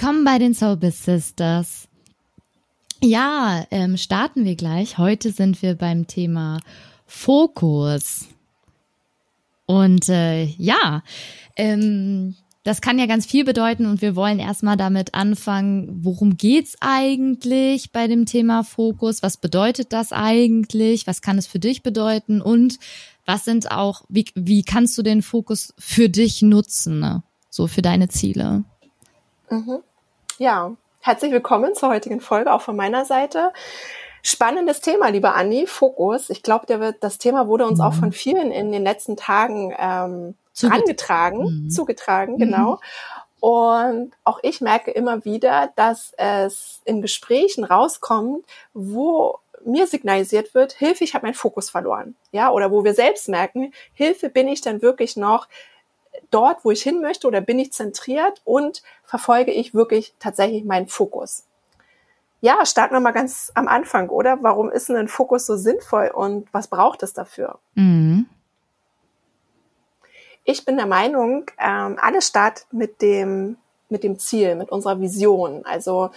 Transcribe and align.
Willkommen 0.00 0.22
bei 0.22 0.38
den 0.38 0.54
Soulbiz 0.54 1.04
Sisters. 1.04 1.88
Ja, 3.02 3.66
ähm, 3.72 3.96
starten 3.96 4.44
wir 4.44 4.54
gleich. 4.54 4.96
Heute 4.96 5.32
sind 5.32 5.60
wir 5.60 5.74
beim 5.74 6.06
Thema 6.06 6.60
Fokus. 7.04 8.28
Und 9.66 10.08
äh, 10.08 10.44
ja, 10.44 11.02
ähm, 11.56 12.36
das 12.62 12.80
kann 12.80 13.00
ja 13.00 13.06
ganz 13.06 13.26
viel 13.26 13.44
bedeuten 13.44 13.86
und 13.86 14.00
wir 14.00 14.14
wollen 14.14 14.38
erstmal 14.38 14.76
damit 14.76 15.14
anfangen, 15.14 15.88
worum 16.04 16.36
geht's 16.36 16.76
eigentlich 16.78 17.90
bei 17.90 18.06
dem 18.06 18.24
Thema 18.24 18.62
Fokus? 18.62 19.20
Was 19.24 19.36
bedeutet 19.36 19.92
das 19.92 20.12
eigentlich? 20.12 21.08
Was 21.08 21.22
kann 21.22 21.38
es 21.38 21.48
für 21.48 21.58
dich 21.58 21.82
bedeuten? 21.82 22.40
Und 22.40 22.78
was 23.26 23.44
sind 23.44 23.72
auch, 23.72 24.04
wie, 24.08 24.26
wie 24.36 24.62
kannst 24.62 24.96
du 24.96 25.02
den 25.02 25.22
Fokus 25.22 25.74
für 25.76 26.08
dich 26.08 26.40
nutzen, 26.40 27.00
ne? 27.00 27.24
so 27.50 27.66
für 27.66 27.82
deine 27.82 28.08
Ziele? 28.08 28.62
Mhm. 29.50 29.78
Ja, 30.38 30.76
herzlich 31.00 31.32
willkommen 31.32 31.74
zur 31.74 31.88
heutigen 31.88 32.20
Folge, 32.20 32.52
auch 32.52 32.60
von 32.60 32.76
meiner 32.76 33.04
Seite. 33.04 33.52
Spannendes 34.22 34.80
Thema, 34.80 35.08
lieber 35.08 35.34
Anni, 35.34 35.66
Fokus. 35.66 36.30
Ich 36.30 36.44
glaube, 36.44 36.94
das 37.00 37.18
Thema 37.18 37.48
wurde 37.48 37.66
uns 37.66 37.80
mhm. 37.80 37.84
auch 37.84 37.94
von 37.94 38.12
vielen 38.12 38.52
in 38.52 38.70
den 38.70 38.84
letzten 38.84 39.16
Tagen 39.16 39.74
ähm, 39.76 40.34
Zuget 40.52 40.76
angetragen, 40.76 41.64
mhm. 41.64 41.70
zugetragen, 41.70 42.34
mhm. 42.34 42.38
genau. 42.38 42.80
Und 43.40 44.12
auch 44.22 44.38
ich 44.42 44.60
merke 44.60 44.92
immer 44.92 45.24
wieder, 45.24 45.72
dass 45.74 46.12
es 46.16 46.82
in 46.84 47.02
Gesprächen 47.02 47.64
rauskommt, 47.64 48.46
wo 48.74 49.40
mir 49.64 49.88
signalisiert 49.88 50.54
wird, 50.54 50.72
Hilfe, 50.72 51.02
ich 51.02 51.14
habe 51.14 51.26
meinen 51.26 51.34
Fokus 51.34 51.68
verloren. 51.68 52.14
Ja, 52.30 52.52
oder 52.52 52.70
wo 52.70 52.84
wir 52.84 52.94
selbst 52.94 53.28
merken, 53.28 53.72
Hilfe, 53.92 54.28
bin 54.28 54.46
ich 54.46 54.60
dann 54.60 54.82
wirklich 54.82 55.16
noch 55.16 55.48
dort, 56.30 56.64
wo 56.64 56.70
ich 56.70 56.82
hin 56.82 57.00
möchte 57.00 57.26
oder 57.26 57.40
bin 57.40 57.58
ich 57.58 57.72
zentriert 57.72 58.40
und 58.44 58.82
verfolge 59.04 59.52
ich 59.52 59.74
wirklich 59.74 60.14
tatsächlich 60.18 60.64
meinen 60.64 60.88
Fokus? 60.88 61.44
Ja, 62.40 62.64
starten 62.64 62.94
wir 62.94 63.00
mal 63.00 63.12
ganz 63.12 63.50
am 63.54 63.66
Anfang, 63.66 64.10
oder? 64.10 64.38
Warum 64.42 64.70
ist 64.70 64.88
denn 64.88 64.96
ein 64.96 65.08
Fokus 65.08 65.46
so 65.46 65.56
sinnvoll 65.56 66.08
und 66.14 66.46
was 66.52 66.68
braucht 66.68 67.02
es 67.02 67.12
dafür? 67.12 67.58
Mhm. 67.74 68.26
Ich 70.44 70.64
bin 70.64 70.76
der 70.76 70.86
Meinung, 70.86 71.50
ähm, 71.58 71.98
alles 72.00 72.28
startet 72.28 72.66
mit 72.72 73.02
dem, 73.02 73.56
mit 73.88 74.04
dem 74.04 74.18
Ziel, 74.18 74.54
mit 74.54 74.70
unserer 74.70 75.00
Vision. 75.00 75.66
Also 75.66 76.10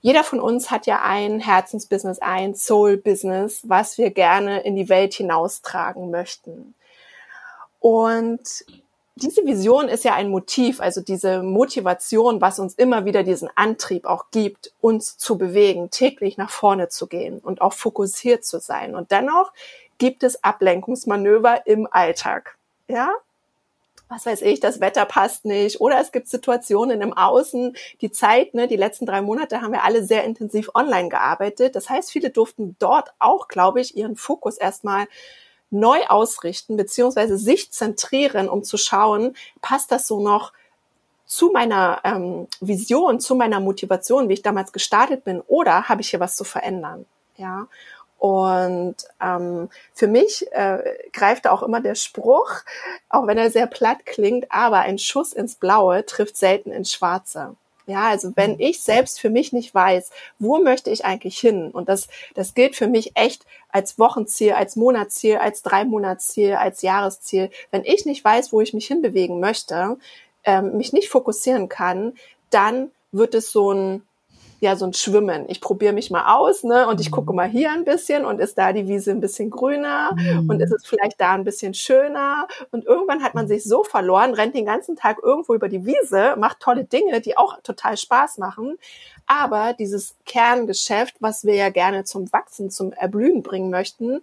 jeder 0.00 0.24
von 0.24 0.40
uns 0.40 0.70
hat 0.70 0.86
ja 0.86 1.00
ein 1.02 1.40
Herzensbusiness, 1.40 2.18
ein 2.18 2.54
Soul-Business, 2.54 3.62
was 3.68 3.98
wir 3.98 4.10
gerne 4.10 4.60
in 4.60 4.76
die 4.76 4.88
Welt 4.88 5.14
hinaustragen 5.14 6.10
möchten. 6.10 6.74
Und 7.80 8.64
diese 9.22 9.44
Vision 9.44 9.88
ist 9.88 10.04
ja 10.04 10.14
ein 10.14 10.30
Motiv, 10.30 10.80
also 10.80 11.00
diese 11.00 11.42
Motivation, 11.42 12.40
was 12.40 12.58
uns 12.58 12.74
immer 12.74 13.04
wieder 13.04 13.22
diesen 13.22 13.48
Antrieb 13.54 14.06
auch 14.06 14.26
gibt, 14.30 14.72
uns 14.80 15.18
zu 15.18 15.38
bewegen, 15.38 15.90
täglich 15.90 16.36
nach 16.36 16.50
vorne 16.50 16.88
zu 16.88 17.06
gehen 17.06 17.38
und 17.38 17.60
auch 17.60 17.72
fokussiert 17.72 18.44
zu 18.44 18.60
sein. 18.60 18.94
Und 18.94 19.10
dennoch 19.10 19.52
gibt 19.98 20.22
es 20.22 20.42
Ablenkungsmanöver 20.42 21.66
im 21.66 21.88
Alltag. 21.90 22.56
Ja, 22.88 23.12
was 24.08 24.24
weiß 24.24 24.42
ich, 24.42 24.60
das 24.60 24.80
Wetter 24.80 25.04
passt 25.04 25.44
nicht 25.44 25.80
oder 25.80 26.00
es 26.00 26.12
gibt 26.12 26.28
Situationen 26.28 27.02
im 27.02 27.12
Außen, 27.12 27.76
die 28.00 28.10
Zeit, 28.10 28.54
ne, 28.54 28.66
die 28.66 28.76
letzten 28.76 29.04
drei 29.04 29.20
Monate 29.20 29.60
haben 29.60 29.72
wir 29.72 29.84
alle 29.84 30.02
sehr 30.02 30.24
intensiv 30.24 30.70
online 30.74 31.10
gearbeitet. 31.10 31.76
Das 31.76 31.90
heißt, 31.90 32.10
viele 32.10 32.30
durften 32.30 32.76
dort 32.78 33.12
auch, 33.18 33.48
glaube 33.48 33.80
ich, 33.80 33.96
ihren 33.96 34.16
Fokus 34.16 34.56
erstmal 34.56 35.06
neu 35.70 35.98
ausrichten, 36.08 36.76
beziehungsweise 36.76 37.36
sich 37.36 37.70
zentrieren, 37.72 38.48
um 38.48 38.64
zu 38.64 38.76
schauen, 38.76 39.36
passt 39.60 39.92
das 39.92 40.06
so 40.06 40.20
noch 40.20 40.52
zu 41.26 41.50
meiner 41.50 42.00
ähm, 42.04 42.48
Vision, 42.60 43.20
zu 43.20 43.34
meiner 43.34 43.60
Motivation, 43.60 44.28
wie 44.28 44.34
ich 44.34 44.42
damals 44.42 44.72
gestartet 44.72 45.24
bin, 45.24 45.42
oder 45.46 45.88
habe 45.88 46.00
ich 46.00 46.10
hier 46.10 46.20
was 46.20 46.36
zu 46.36 46.44
verändern? 46.44 47.04
Ja. 47.36 47.68
Und 48.18 48.96
ähm, 49.22 49.68
für 49.94 50.08
mich 50.08 50.50
äh, 50.52 50.82
greift 51.12 51.46
auch 51.46 51.62
immer 51.62 51.80
der 51.80 51.94
Spruch, 51.94 52.50
auch 53.08 53.26
wenn 53.28 53.38
er 53.38 53.50
sehr 53.50 53.68
platt 53.68 54.06
klingt, 54.06 54.50
aber 54.50 54.80
ein 54.80 54.98
Schuss 54.98 55.32
ins 55.32 55.54
Blaue 55.54 56.04
trifft 56.04 56.36
selten 56.36 56.72
ins 56.72 56.92
Schwarze. 56.92 57.54
Ja, 57.88 58.08
also 58.08 58.32
wenn 58.36 58.52
mhm. 58.52 58.60
ich 58.60 58.82
selbst 58.82 59.18
für 59.18 59.30
mich 59.30 59.54
nicht 59.54 59.74
weiß, 59.74 60.10
wo 60.38 60.58
möchte 60.58 60.90
ich 60.90 61.06
eigentlich 61.06 61.38
hin? 61.38 61.70
Und 61.70 61.88
das, 61.88 62.08
das 62.34 62.52
gilt 62.52 62.76
für 62.76 62.86
mich 62.86 63.12
echt 63.16 63.46
als 63.70 63.98
Wochenziel, 63.98 64.52
als 64.52 64.76
Monatsziel, 64.76 65.36
als 65.38 65.62
Dreimonatsziel, 65.62 66.52
als 66.52 66.82
Jahresziel. 66.82 67.50
Wenn 67.70 67.84
ich 67.84 68.04
nicht 68.04 68.22
weiß, 68.22 68.52
wo 68.52 68.60
ich 68.60 68.74
mich 68.74 68.86
hinbewegen 68.86 69.40
möchte, 69.40 69.96
ähm, 70.44 70.76
mich 70.76 70.92
nicht 70.92 71.08
fokussieren 71.08 71.70
kann, 71.70 72.12
dann 72.50 72.90
wird 73.10 73.34
es 73.34 73.52
so 73.52 73.72
ein 73.72 74.02
ja 74.60 74.76
so 74.76 74.86
ein 74.86 74.92
Schwimmen. 74.92 75.44
Ich 75.48 75.60
probiere 75.60 75.92
mich 75.92 76.10
mal 76.10 76.36
aus, 76.36 76.64
ne? 76.64 76.86
Und 76.88 77.00
ich 77.00 77.10
gucke 77.10 77.32
mhm. 77.32 77.36
mal 77.36 77.48
hier 77.48 77.70
ein 77.72 77.84
bisschen 77.84 78.24
und 78.24 78.40
ist 78.40 78.58
da 78.58 78.72
die 78.72 78.88
Wiese 78.88 79.10
ein 79.10 79.20
bisschen 79.20 79.50
grüner 79.50 80.14
mhm. 80.16 80.50
und 80.50 80.60
ist 80.60 80.72
es 80.72 80.86
vielleicht 80.86 81.20
da 81.20 81.32
ein 81.32 81.44
bisschen 81.44 81.74
schöner. 81.74 82.48
Und 82.70 82.84
irgendwann 82.84 83.22
hat 83.22 83.34
man 83.34 83.48
sich 83.48 83.64
so 83.64 83.84
verloren, 83.84 84.34
rennt 84.34 84.54
den 84.54 84.66
ganzen 84.66 84.96
Tag 84.96 85.18
irgendwo 85.22 85.54
über 85.54 85.68
die 85.68 85.86
Wiese, 85.86 86.34
macht 86.36 86.60
tolle 86.60 86.84
Dinge, 86.84 87.20
die 87.20 87.36
auch 87.36 87.60
total 87.62 87.96
Spaß 87.96 88.38
machen. 88.38 88.78
Aber 89.26 89.74
dieses 89.74 90.16
Kerngeschäft, 90.24 91.16
was 91.20 91.44
wir 91.44 91.54
ja 91.54 91.68
gerne 91.68 92.04
zum 92.04 92.32
Wachsen, 92.32 92.70
zum 92.70 92.92
Erblühen 92.92 93.42
bringen 93.42 93.70
möchten, 93.70 94.22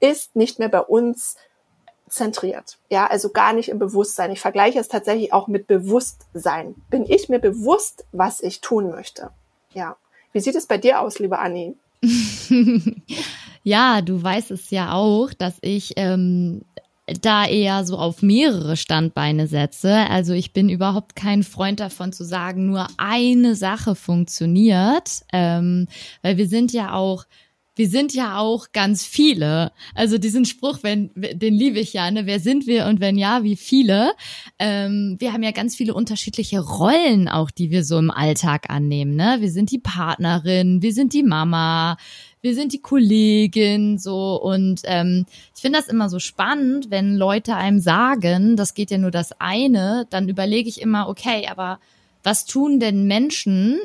ist 0.00 0.36
nicht 0.36 0.58
mehr 0.58 0.68
bei 0.68 0.80
uns 0.80 1.36
zentriert. 2.08 2.78
Ja, 2.88 3.06
also 3.06 3.30
gar 3.30 3.52
nicht 3.52 3.68
im 3.68 3.78
Bewusstsein. 3.78 4.32
Ich 4.32 4.40
vergleiche 4.40 4.78
es 4.78 4.88
tatsächlich 4.88 5.32
auch 5.32 5.46
mit 5.46 5.66
Bewusstsein. 5.66 6.74
Bin 6.90 7.04
ich 7.06 7.28
mir 7.28 7.38
bewusst, 7.38 8.06
was 8.12 8.40
ich 8.40 8.60
tun 8.60 8.90
möchte? 8.90 9.30
Ja. 9.74 9.96
Wie 10.32 10.40
sieht 10.40 10.54
es 10.54 10.66
bei 10.66 10.78
dir 10.78 11.00
aus, 11.00 11.18
liebe 11.18 11.38
Anni? 11.38 11.74
ja, 13.62 14.02
du 14.02 14.22
weißt 14.22 14.50
es 14.50 14.70
ja 14.70 14.92
auch, 14.92 15.32
dass 15.32 15.58
ich 15.62 15.94
ähm, 15.96 16.62
da 17.20 17.46
eher 17.46 17.84
so 17.84 17.96
auf 17.96 18.22
mehrere 18.22 18.76
Standbeine 18.76 19.46
setze. 19.46 19.94
Also 19.94 20.32
ich 20.32 20.52
bin 20.52 20.68
überhaupt 20.68 21.16
kein 21.16 21.42
Freund 21.42 21.80
davon 21.80 22.12
zu 22.12 22.24
sagen, 22.24 22.66
nur 22.66 22.86
eine 22.98 23.54
Sache 23.54 23.94
funktioniert, 23.94 25.22
ähm, 25.32 25.88
weil 26.22 26.36
wir 26.36 26.46
sind 26.46 26.72
ja 26.72 26.92
auch 26.92 27.24
wir 27.78 27.88
sind 27.88 28.12
ja 28.12 28.38
auch 28.38 28.72
ganz 28.72 29.06
viele. 29.06 29.70
Also 29.94 30.18
diesen 30.18 30.44
Spruch, 30.44 30.80
wenn, 30.82 31.10
den 31.14 31.54
liebe 31.54 31.78
ich 31.78 31.92
ja, 31.92 32.10
ne? 32.10 32.26
Wer 32.26 32.40
sind 32.40 32.66
wir 32.66 32.86
und 32.86 32.98
wenn 32.98 33.16
ja, 33.16 33.44
wie 33.44 33.54
viele? 33.54 34.14
Ähm, 34.58 35.14
wir 35.20 35.32
haben 35.32 35.44
ja 35.44 35.52
ganz 35.52 35.76
viele 35.76 35.94
unterschiedliche 35.94 36.58
Rollen 36.58 37.28
auch, 37.28 37.52
die 37.52 37.70
wir 37.70 37.84
so 37.84 37.96
im 37.96 38.10
Alltag 38.10 38.68
annehmen, 38.68 39.14
ne? 39.14 39.36
Wir 39.38 39.52
sind 39.52 39.70
die 39.70 39.78
Partnerin, 39.78 40.82
wir 40.82 40.92
sind 40.92 41.12
die 41.12 41.22
Mama, 41.22 41.96
wir 42.40 42.56
sind 42.56 42.72
die 42.72 42.82
Kollegin, 42.82 43.96
so 43.98 44.42
und 44.42 44.80
ähm, 44.84 45.26
ich 45.54 45.62
finde 45.62 45.78
das 45.78 45.88
immer 45.88 46.08
so 46.08 46.18
spannend, 46.18 46.90
wenn 46.90 47.14
Leute 47.14 47.54
einem 47.54 47.78
sagen, 47.78 48.56
das 48.56 48.74
geht 48.74 48.90
ja 48.90 48.98
nur 48.98 49.12
das 49.12 49.40
eine, 49.40 50.06
dann 50.10 50.28
überlege 50.28 50.68
ich 50.68 50.80
immer, 50.80 51.08
okay, 51.08 51.46
aber 51.48 51.78
was 52.24 52.44
tun 52.44 52.80
denn 52.80 53.06
Menschen, 53.06 53.78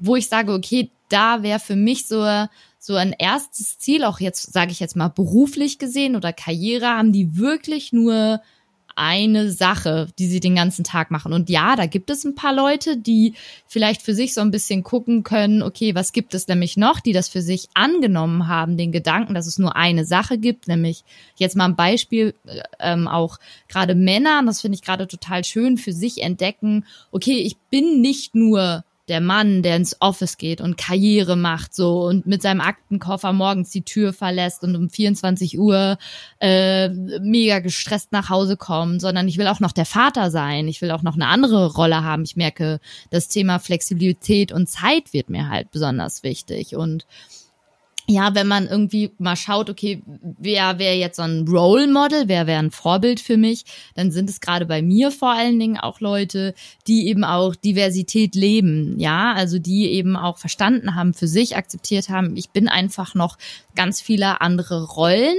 wo 0.00 0.16
ich 0.16 0.28
sage, 0.28 0.52
okay, 0.52 0.90
da 1.08 1.42
wäre 1.42 1.60
für 1.60 1.76
mich 1.76 2.06
so 2.06 2.46
so 2.82 2.94
ein 2.94 3.14
erstes 3.18 3.78
Ziel, 3.78 4.04
auch 4.04 4.20
jetzt 4.20 4.52
sage 4.52 4.72
ich 4.72 4.80
jetzt 4.80 4.96
mal 4.96 5.08
beruflich 5.08 5.78
gesehen 5.78 6.16
oder 6.16 6.32
Karriere, 6.32 6.86
haben 6.86 7.12
die 7.12 7.36
wirklich 7.36 7.92
nur 7.92 8.40
eine 8.96 9.50
Sache, 9.50 10.08
die 10.18 10.26
sie 10.26 10.40
den 10.40 10.56
ganzen 10.56 10.84
Tag 10.84 11.10
machen. 11.10 11.32
Und 11.32 11.48
ja, 11.48 11.76
da 11.76 11.86
gibt 11.86 12.10
es 12.10 12.24
ein 12.24 12.34
paar 12.34 12.54
Leute, 12.54 12.96
die 12.96 13.34
vielleicht 13.66 14.02
für 14.02 14.14
sich 14.14 14.34
so 14.34 14.40
ein 14.40 14.50
bisschen 14.50 14.82
gucken 14.82 15.22
können, 15.22 15.62
okay, 15.62 15.94
was 15.94 16.12
gibt 16.12 16.34
es 16.34 16.48
nämlich 16.48 16.76
noch, 16.76 17.00
die 17.00 17.12
das 17.12 17.28
für 17.28 17.40
sich 17.40 17.68
angenommen 17.74 18.48
haben, 18.48 18.76
den 18.76 18.92
Gedanken, 18.92 19.34
dass 19.34 19.46
es 19.46 19.58
nur 19.58 19.76
eine 19.76 20.04
Sache 20.04 20.38
gibt, 20.38 20.68
nämlich 20.68 21.04
jetzt 21.36 21.56
mal 21.56 21.66
ein 21.66 21.76
Beispiel, 21.76 22.34
äh, 22.46 22.60
ähm, 22.78 23.08
auch 23.08 23.38
gerade 23.68 23.94
Männer, 23.94 24.42
das 24.44 24.60
finde 24.60 24.76
ich 24.76 24.82
gerade 24.82 25.06
total 25.06 25.44
schön, 25.44 25.78
für 25.78 25.92
sich 25.92 26.22
entdecken, 26.22 26.84
okay, 27.10 27.38
ich 27.38 27.56
bin 27.70 28.00
nicht 28.00 28.34
nur 28.34 28.84
der 29.10 29.20
Mann, 29.20 29.62
der 29.62 29.76
ins 29.76 29.96
Office 30.00 30.38
geht 30.38 30.60
und 30.60 30.78
Karriere 30.78 31.36
macht 31.36 31.74
so 31.74 32.04
und 32.04 32.26
mit 32.26 32.42
seinem 32.42 32.60
Aktenkoffer 32.60 33.32
morgens 33.32 33.70
die 33.70 33.82
Tür 33.82 34.12
verlässt 34.12 34.62
und 34.62 34.76
um 34.76 34.88
24 34.88 35.58
Uhr 35.58 35.98
äh, 36.38 36.88
mega 36.88 37.58
gestresst 37.58 38.12
nach 38.12 38.30
Hause 38.30 38.56
kommt, 38.56 39.00
sondern 39.00 39.26
ich 39.26 39.36
will 39.36 39.48
auch 39.48 39.58
noch 39.58 39.72
der 39.72 39.84
Vater 39.84 40.30
sein. 40.30 40.68
Ich 40.68 40.80
will 40.80 40.92
auch 40.92 41.02
noch 41.02 41.16
eine 41.16 41.26
andere 41.26 41.74
Rolle 41.74 42.04
haben. 42.04 42.22
Ich 42.22 42.36
merke, 42.36 42.78
das 43.10 43.26
Thema 43.26 43.58
Flexibilität 43.58 44.52
und 44.52 44.68
Zeit 44.68 45.12
wird 45.12 45.28
mir 45.28 45.48
halt 45.48 45.72
besonders 45.72 46.22
wichtig 46.22 46.76
und 46.76 47.04
ja, 48.10 48.34
wenn 48.34 48.48
man 48.48 48.66
irgendwie 48.66 49.12
mal 49.18 49.36
schaut, 49.36 49.70
okay, 49.70 50.02
wer 50.38 50.78
wäre 50.78 50.96
jetzt 50.96 51.16
so 51.16 51.22
ein 51.22 51.46
Role 51.48 51.86
Model, 51.86 52.26
wer 52.26 52.46
wäre 52.46 52.58
ein 52.58 52.70
Vorbild 52.70 53.20
für 53.20 53.36
mich, 53.36 53.64
dann 53.94 54.10
sind 54.10 54.28
es 54.28 54.40
gerade 54.40 54.66
bei 54.66 54.82
mir 54.82 55.10
vor 55.10 55.30
allen 55.30 55.58
Dingen 55.58 55.78
auch 55.78 56.00
Leute, 56.00 56.54
die 56.86 57.06
eben 57.06 57.24
auch 57.24 57.54
Diversität 57.54 58.34
leben, 58.34 58.98
ja, 58.98 59.32
also 59.32 59.58
die 59.58 59.90
eben 59.92 60.16
auch 60.16 60.38
verstanden 60.38 60.94
haben, 60.96 61.14
für 61.14 61.28
sich 61.28 61.56
akzeptiert 61.56 62.08
haben, 62.08 62.36
ich 62.36 62.50
bin 62.50 62.68
einfach 62.68 63.14
noch 63.14 63.38
ganz 63.76 64.00
viele 64.00 64.40
andere 64.40 64.84
Rollen. 64.84 65.38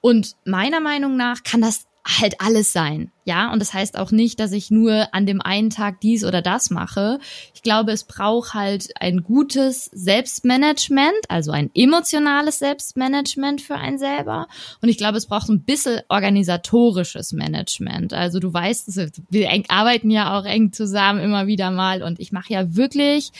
Und 0.00 0.36
meiner 0.44 0.80
Meinung 0.80 1.16
nach 1.16 1.42
kann 1.42 1.62
das 1.62 1.86
halt 2.06 2.40
alles 2.40 2.72
sein. 2.72 3.10
Ja, 3.24 3.50
und 3.50 3.60
das 3.60 3.72
heißt 3.72 3.98
auch 3.98 4.10
nicht, 4.10 4.38
dass 4.38 4.52
ich 4.52 4.70
nur 4.70 5.08
an 5.14 5.24
dem 5.24 5.40
einen 5.40 5.70
Tag 5.70 6.00
dies 6.02 6.24
oder 6.24 6.42
das 6.42 6.68
mache. 6.68 7.18
Ich 7.54 7.62
glaube, 7.62 7.92
es 7.92 8.04
braucht 8.04 8.52
halt 8.52 8.90
ein 9.00 9.22
gutes 9.22 9.86
Selbstmanagement, 9.86 11.14
also 11.28 11.50
ein 11.50 11.70
emotionales 11.74 12.58
Selbstmanagement 12.58 13.62
für 13.62 13.76
einen 13.76 13.98
selber. 13.98 14.46
Und 14.82 14.90
ich 14.90 14.98
glaube, 14.98 15.16
es 15.16 15.26
braucht 15.26 15.48
ein 15.48 15.64
bisschen 15.64 16.02
organisatorisches 16.10 17.32
Management. 17.32 18.12
Also 18.12 18.38
du 18.38 18.52
weißt, 18.52 19.00
wir 19.30 19.64
arbeiten 19.68 20.10
ja 20.10 20.38
auch 20.38 20.44
eng 20.44 20.72
zusammen 20.72 21.20
immer 21.20 21.46
wieder 21.46 21.70
mal 21.70 22.02
und 22.02 22.20
ich 22.20 22.32
mache 22.32 22.52
ja 22.52 22.76
wirklich 22.76 23.32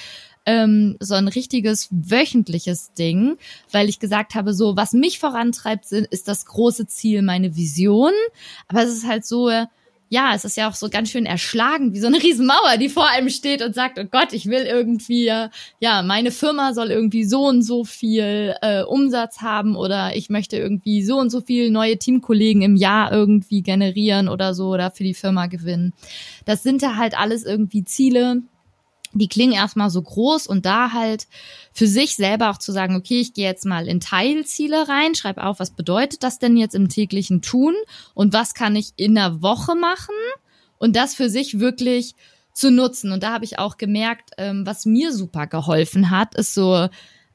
ähm, 0.46 0.96
so 1.00 1.14
ein 1.14 1.28
richtiges 1.28 1.88
wöchentliches 1.90 2.92
Ding, 2.94 3.36
weil 3.70 3.88
ich 3.88 3.98
gesagt 3.98 4.34
habe, 4.34 4.54
so 4.54 4.76
was 4.76 4.92
mich 4.92 5.18
vorantreibt, 5.18 5.90
ist 5.92 6.28
das 6.28 6.46
große 6.46 6.86
Ziel, 6.86 7.22
meine 7.22 7.56
Vision. 7.56 8.12
Aber 8.68 8.82
es 8.82 8.92
ist 8.92 9.06
halt 9.06 9.24
so, 9.24 9.50
ja, 10.14 10.32
es 10.34 10.44
ist 10.44 10.56
ja 10.56 10.68
auch 10.68 10.74
so 10.74 10.88
ganz 10.90 11.10
schön 11.10 11.26
erschlagen, 11.26 11.92
wie 11.92 12.00
so 12.00 12.06
eine 12.06 12.22
Riesenmauer, 12.22 12.76
die 12.78 12.88
vor 12.88 13.08
einem 13.08 13.30
steht 13.30 13.62
und 13.62 13.74
sagt, 13.74 13.98
oh 13.98 14.04
Gott, 14.04 14.32
ich 14.32 14.46
will 14.46 14.64
irgendwie, 14.64 15.32
ja, 15.80 16.02
meine 16.02 16.30
Firma 16.30 16.72
soll 16.72 16.90
irgendwie 16.90 17.24
so 17.24 17.46
und 17.46 17.62
so 17.62 17.84
viel 17.84 18.54
äh, 18.62 18.82
Umsatz 18.82 19.40
haben 19.40 19.74
oder 19.74 20.14
ich 20.14 20.30
möchte 20.30 20.56
irgendwie 20.56 21.02
so 21.02 21.18
und 21.18 21.30
so 21.30 21.40
viel 21.40 21.70
neue 21.70 21.98
Teamkollegen 21.98 22.62
im 22.62 22.76
Jahr 22.76 23.12
irgendwie 23.12 23.62
generieren 23.62 24.28
oder 24.28 24.54
so 24.54 24.68
oder 24.68 24.90
für 24.90 25.04
die 25.04 25.14
Firma 25.14 25.46
gewinnen. 25.46 25.94
Das 26.44 26.62
sind 26.62 26.82
ja 26.82 26.96
halt 26.96 27.18
alles 27.18 27.44
irgendwie 27.44 27.84
Ziele, 27.84 28.42
die 29.20 29.28
klingen 29.28 29.54
erstmal 29.54 29.90
so 29.90 30.02
groß 30.02 30.46
und 30.46 30.66
da 30.66 30.92
halt 30.92 31.26
für 31.72 31.86
sich 31.86 32.16
selber 32.16 32.50
auch 32.50 32.58
zu 32.58 32.72
sagen, 32.72 32.96
okay, 32.96 33.20
ich 33.20 33.34
gehe 33.34 33.46
jetzt 33.46 33.64
mal 33.64 33.88
in 33.88 34.00
Teilziele 34.00 34.88
rein, 34.88 35.14
schreibe 35.14 35.44
auf, 35.44 35.60
was 35.60 35.70
bedeutet 35.70 36.22
das 36.22 36.38
denn 36.38 36.56
jetzt 36.56 36.74
im 36.74 36.88
täglichen 36.88 37.42
Tun 37.42 37.74
und 38.14 38.32
was 38.32 38.54
kann 38.54 38.76
ich 38.76 38.92
in 38.96 39.14
der 39.14 39.42
Woche 39.42 39.74
machen 39.74 40.14
und 40.78 40.96
das 40.96 41.14
für 41.14 41.30
sich 41.30 41.60
wirklich 41.60 42.14
zu 42.52 42.70
nutzen. 42.70 43.12
Und 43.12 43.22
da 43.22 43.32
habe 43.32 43.44
ich 43.44 43.58
auch 43.58 43.76
gemerkt, 43.76 44.30
ähm, 44.38 44.66
was 44.66 44.86
mir 44.86 45.12
super 45.12 45.46
geholfen 45.46 46.10
hat, 46.10 46.34
ist 46.34 46.54
so 46.54 46.88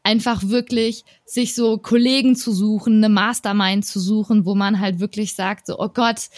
einfach 0.04 0.44
wirklich 0.48 1.04
sich 1.26 1.54
so 1.56 1.78
Kollegen 1.78 2.36
zu 2.36 2.54
suchen, 2.54 2.98
eine 2.98 3.10
Mastermind 3.10 3.86
zu 3.86 4.00
suchen, 4.00 4.46
wo 4.46 4.56
man 4.56 4.80
halt 4.80 5.00
wirklich 5.00 5.36
sagt, 5.36 5.68
so, 5.68 5.78
oh 5.78 5.90
Gott, 5.90 6.30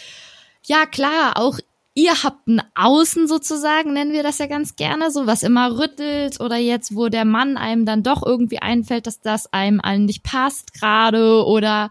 ja 0.66 0.86
klar, 0.86 1.38
auch 1.38 1.60
ihr 1.94 2.24
habt 2.24 2.48
ein 2.48 2.62
Außen 2.76 3.28
sozusagen, 3.28 3.94
nennen 3.94 4.14
wir 4.14 4.24
das 4.24 4.38
ja 4.38 4.48
ganz 4.48 4.76
gerne, 4.76 5.12
so 5.12 5.28
was 5.28 5.44
immer 5.44 5.78
rüttelt 5.78 6.40
oder 6.40 6.58
jetzt, 6.58 6.96
wo 6.96 7.10
der 7.10 7.26
Mann 7.26 7.58
einem 7.58 7.86
dann 7.86 8.04
doch 8.04 8.26
irgendwie 8.26 8.60
einfällt, 8.60 9.08
dass 9.08 9.20
das 9.20 9.52
einem 9.52 9.82
allen 9.82 10.06
nicht 10.06 10.24
passt 10.24 10.74
gerade 10.74 11.46
oder 11.46 11.90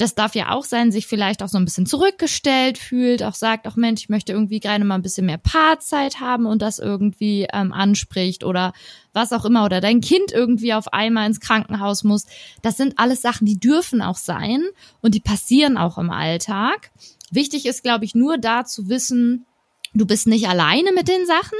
das 0.00 0.14
darf 0.14 0.34
ja 0.34 0.50
auch 0.52 0.64
sein, 0.64 0.92
sich 0.92 1.06
vielleicht 1.06 1.42
auch 1.42 1.48
so 1.48 1.58
ein 1.58 1.66
bisschen 1.66 1.84
zurückgestellt 1.84 2.78
fühlt, 2.78 3.22
auch 3.22 3.34
sagt, 3.34 3.68
auch 3.68 3.76
Mensch, 3.76 4.02
ich 4.02 4.08
möchte 4.08 4.32
irgendwie 4.32 4.60
gerne 4.60 4.84
mal 4.86 4.94
ein 4.94 5.02
bisschen 5.02 5.26
mehr 5.26 5.36
Paarzeit 5.36 6.20
haben 6.20 6.46
und 6.46 6.62
das 6.62 6.78
irgendwie 6.78 7.46
ähm, 7.52 7.70
anspricht 7.72 8.42
oder 8.42 8.72
was 9.12 9.32
auch 9.34 9.44
immer 9.44 9.64
oder 9.64 9.82
dein 9.82 10.00
Kind 10.00 10.32
irgendwie 10.32 10.72
auf 10.72 10.92
einmal 10.94 11.26
ins 11.26 11.40
Krankenhaus 11.40 12.02
muss. 12.02 12.24
Das 12.62 12.78
sind 12.78 12.98
alles 12.98 13.20
Sachen, 13.20 13.46
die 13.46 13.60
dürfen 13.60 14.00
auch 14.00 14.16
sein 14.16 14.62
und 15.02 15.14
die 15.14 15.20
passieren 15.20 15.76
auch 15.76 15.98
im 15.98 16.10
Alltag. 16.10 16.90
Wichtig 17.30 17.66
ist, 17.66 17.82
glaube 17.82 18.04
ich, 18.04 18.14
nur 18.14 18.38
da 18.38 18.64
zu 18.64 18.88
wissen, 18.88 19.46
du 19.94 20.06
bist 20.06 20.26
nicht 20.26 20.48
alleine 20.48 20.92
mit 20.92 21.08
den 21.08 21.26
Sachen. 21.26 21.58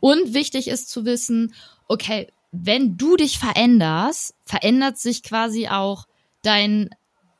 Und 0.00 0.34
wichtig 0.34 0.68
ist 0.68 0.90
zu 0.90 1.04
wissen, 1.04 1.54
okay, 1.88 2.28
wenn 2.52 2.96
du 2.96 3.16
dich 3.16 3.38
veränderst, 3.38 4.34
verändert 4.44 4.98
sich 4.98 5.22
quasi 5.22 5.68
auch 5.68 6.06
dein, 6.42 6.90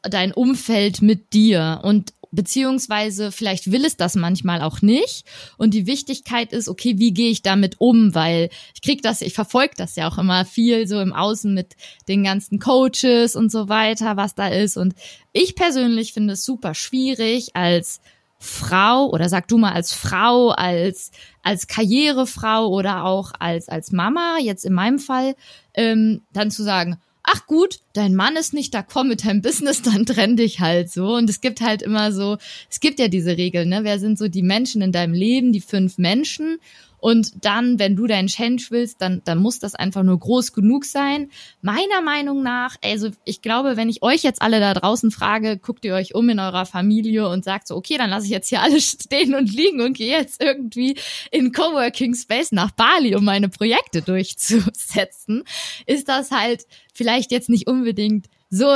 dein 0.03 0.33
Umfeld 0.33 1.03
mit 1.03 1.33
dir. 1.33 1.81
Und 1.83 2.14
beziehungsweise 2.35 3.33
vielleicht 3.33 3.71
will 3.71 3.85
es 3.85 3.97
das 3.97 4.15
manchmal 4.15 4.61
auch 4.61 4.83
nicht. 4.83 5.25
Und 5.57 5.75
die 5.75 5.87
Wichtigkeit 5.87 6.53
ist, 6.53 6.69
okay, 6.69 6.95
wie 6.99 7.13
gehe 7.13 7.31
ich 7.31 7.43
damit 7.43 7.81
um? 7.81 8.15
Weil 8.15 8.51
ich 8.75 8.83
krieg 8.83 9.03
das, 9.03 9.21
ich 9.21 9.35
verfolge 9.35 9.75
das 9.77 9.97
ja 9.97 10.09
auch 10.09 10.19
immer 10.19 10.45
viel 10.45 10.87
so 10.87 11.01
im 11.01 11.13
Außen 11.13 11.53
mit 11.55 11.77
den 12.09 12.25
ganzen 12.25 12.59
Coaches 12.59 13.37
und 13.37 13.51
so 13.51 13.69
weiter, 13.69 14.17
was 14.17 14.35
da 14.35 14.49
ist. 14.49 14.77
Und 14.77 14.95
ich 15.33 15.55
persönlich 15.55 16.13
finde 16.13 16.35
es 16.35 16.45
super 16.45 16.75
schwierig 16.75 17.55
als 17.55 18.01
Frau 18.39 19.09
oder 19.09 19.29
sag 19.29 19.49
du 19.49 19.57
mal 19.57 19.73
als 19.73 19.93
Frau, 19.93 20.51
als 20.51 21.13
als 21.43 21.67
Karrierefrau 21.67 22.69
oder 22.69 23.05
auch 23.05 23.33
als 23.39 23.69
als 23.69 23.91
Mama 23.91 24.37
jetzt 24.41 24.65
in 24.65 24.75
meinem 24.75 24.99
Fall 24.99 25.35
ähm, 25.73 26.23
dann 26.33 26.51
zu 26.51 26.63
sagen, 26.63 26.99
ach 27.25 27.47
gut, 27.47 27.81
dein 27.95 28.15
Mann 28.15 28.37
ist 28.37 28.55
nicht 28.55 28.73
da, 28.75 28.83
komm 28.83 29.09
mit 29.09 29.25
deinem 29.25 29.43
Business, 29.43 29.83
dann 29.83 30.07
trenn 30.07 30.37
dich 30.37 30.61
halt 30.61 30.91
so. 30.91 31.17
Und 31.17 31.29
es 31.29 31.41
gibt 31.41 31.61
halt 31.61 31.83
immer 31.83 32.13
so, 32.13 32.39
es 32.71 32.81
gibt 32.81 33.01
ja 33.01 33.09
diese 33.09 33.37
Regel, 33.37 33.67
ne? 33.67 33.81
Wer 33.83 33.99
sind 33.99 34.19
so 34.19 34.29
die 34.29 34.43
Menschen 34.43 34.83
in 34.83 34.93
deinem 34.93 35.15
Leben, 35.15 35.53
die 35.53 35.61
fünf 35.61 35.99
Menschen? 35.99 36.59
Und 37.05 37.45
dann, 37.45 37.79
wenn 37.79 37.97
du 37.97 38.07
deinen 38.07 38.29
Change 38.29 38.65
willst, 38.71 39.03
dann, 39.03 39.21
dann 39.27 39.37
muss 39.37 39.59
das 39.59 39.75
einfach 39.75 40.03
nur 40.03 40.19
groß 40.19 40.55
genug 40.55 40.87
sein. 40.87 41.29
Meiner 41.61 42.01
Meinung 42.03 42.43
nach, 42.43 42.77
also 42.83 43.11
ich 43.27 43.43
glaube, 43.43 43.77
wenn 43.77 43.91
ich 43.91 44.03
euch 44.03 44.23
jetzt 44.23 44.41
alle 44.41 44.59
da 44.59 44.73
draußen 44.73 45.11
frage, 45.11 45.59
guckt 45.59 45.85
ihr 45.85 45.93
euch 45.93 46.15
um 46.15 46.31
in 46.31 46.41
eurer 46.41 46.65
Familie 46.65 47.29
und 47.29 47.45
sagt 47.45 47.69
so, 47.69 47.77
okay, 47.77 47.99
dann 47.99 48.09
lasse 48.09 48.25
ich 48.25 48.31
jetzt 48.31 48.49
hier 48.49 48.63
alles 48.63 48.85
stehen 49.05 49.35
und 49.35 49.53
liegen 49.53 49.83
und 49.83 49.99
gehe 49.99 50.17
jetzt 50.17 50.43
irgendwie 50.43 50.97
in 51.31 51.53
Coworking 51.53 52.15
Space 52.15 52.53
nach 52.53 52.71
Bali, 52.71 53.15
um 53.15 53.25
meine 53.27 53.51
Projekte 53.51 54.01
durchzusetzen, 54.01 55.45
ist 55.85 56.09
das 56.09 56.31
halt 56.31 56.65
vielleicht 56.95 57.33
jetzt 57.33 57.51
nicht 57.51 57.67
unbedingt 57.67 58.31
so 58.49 58.75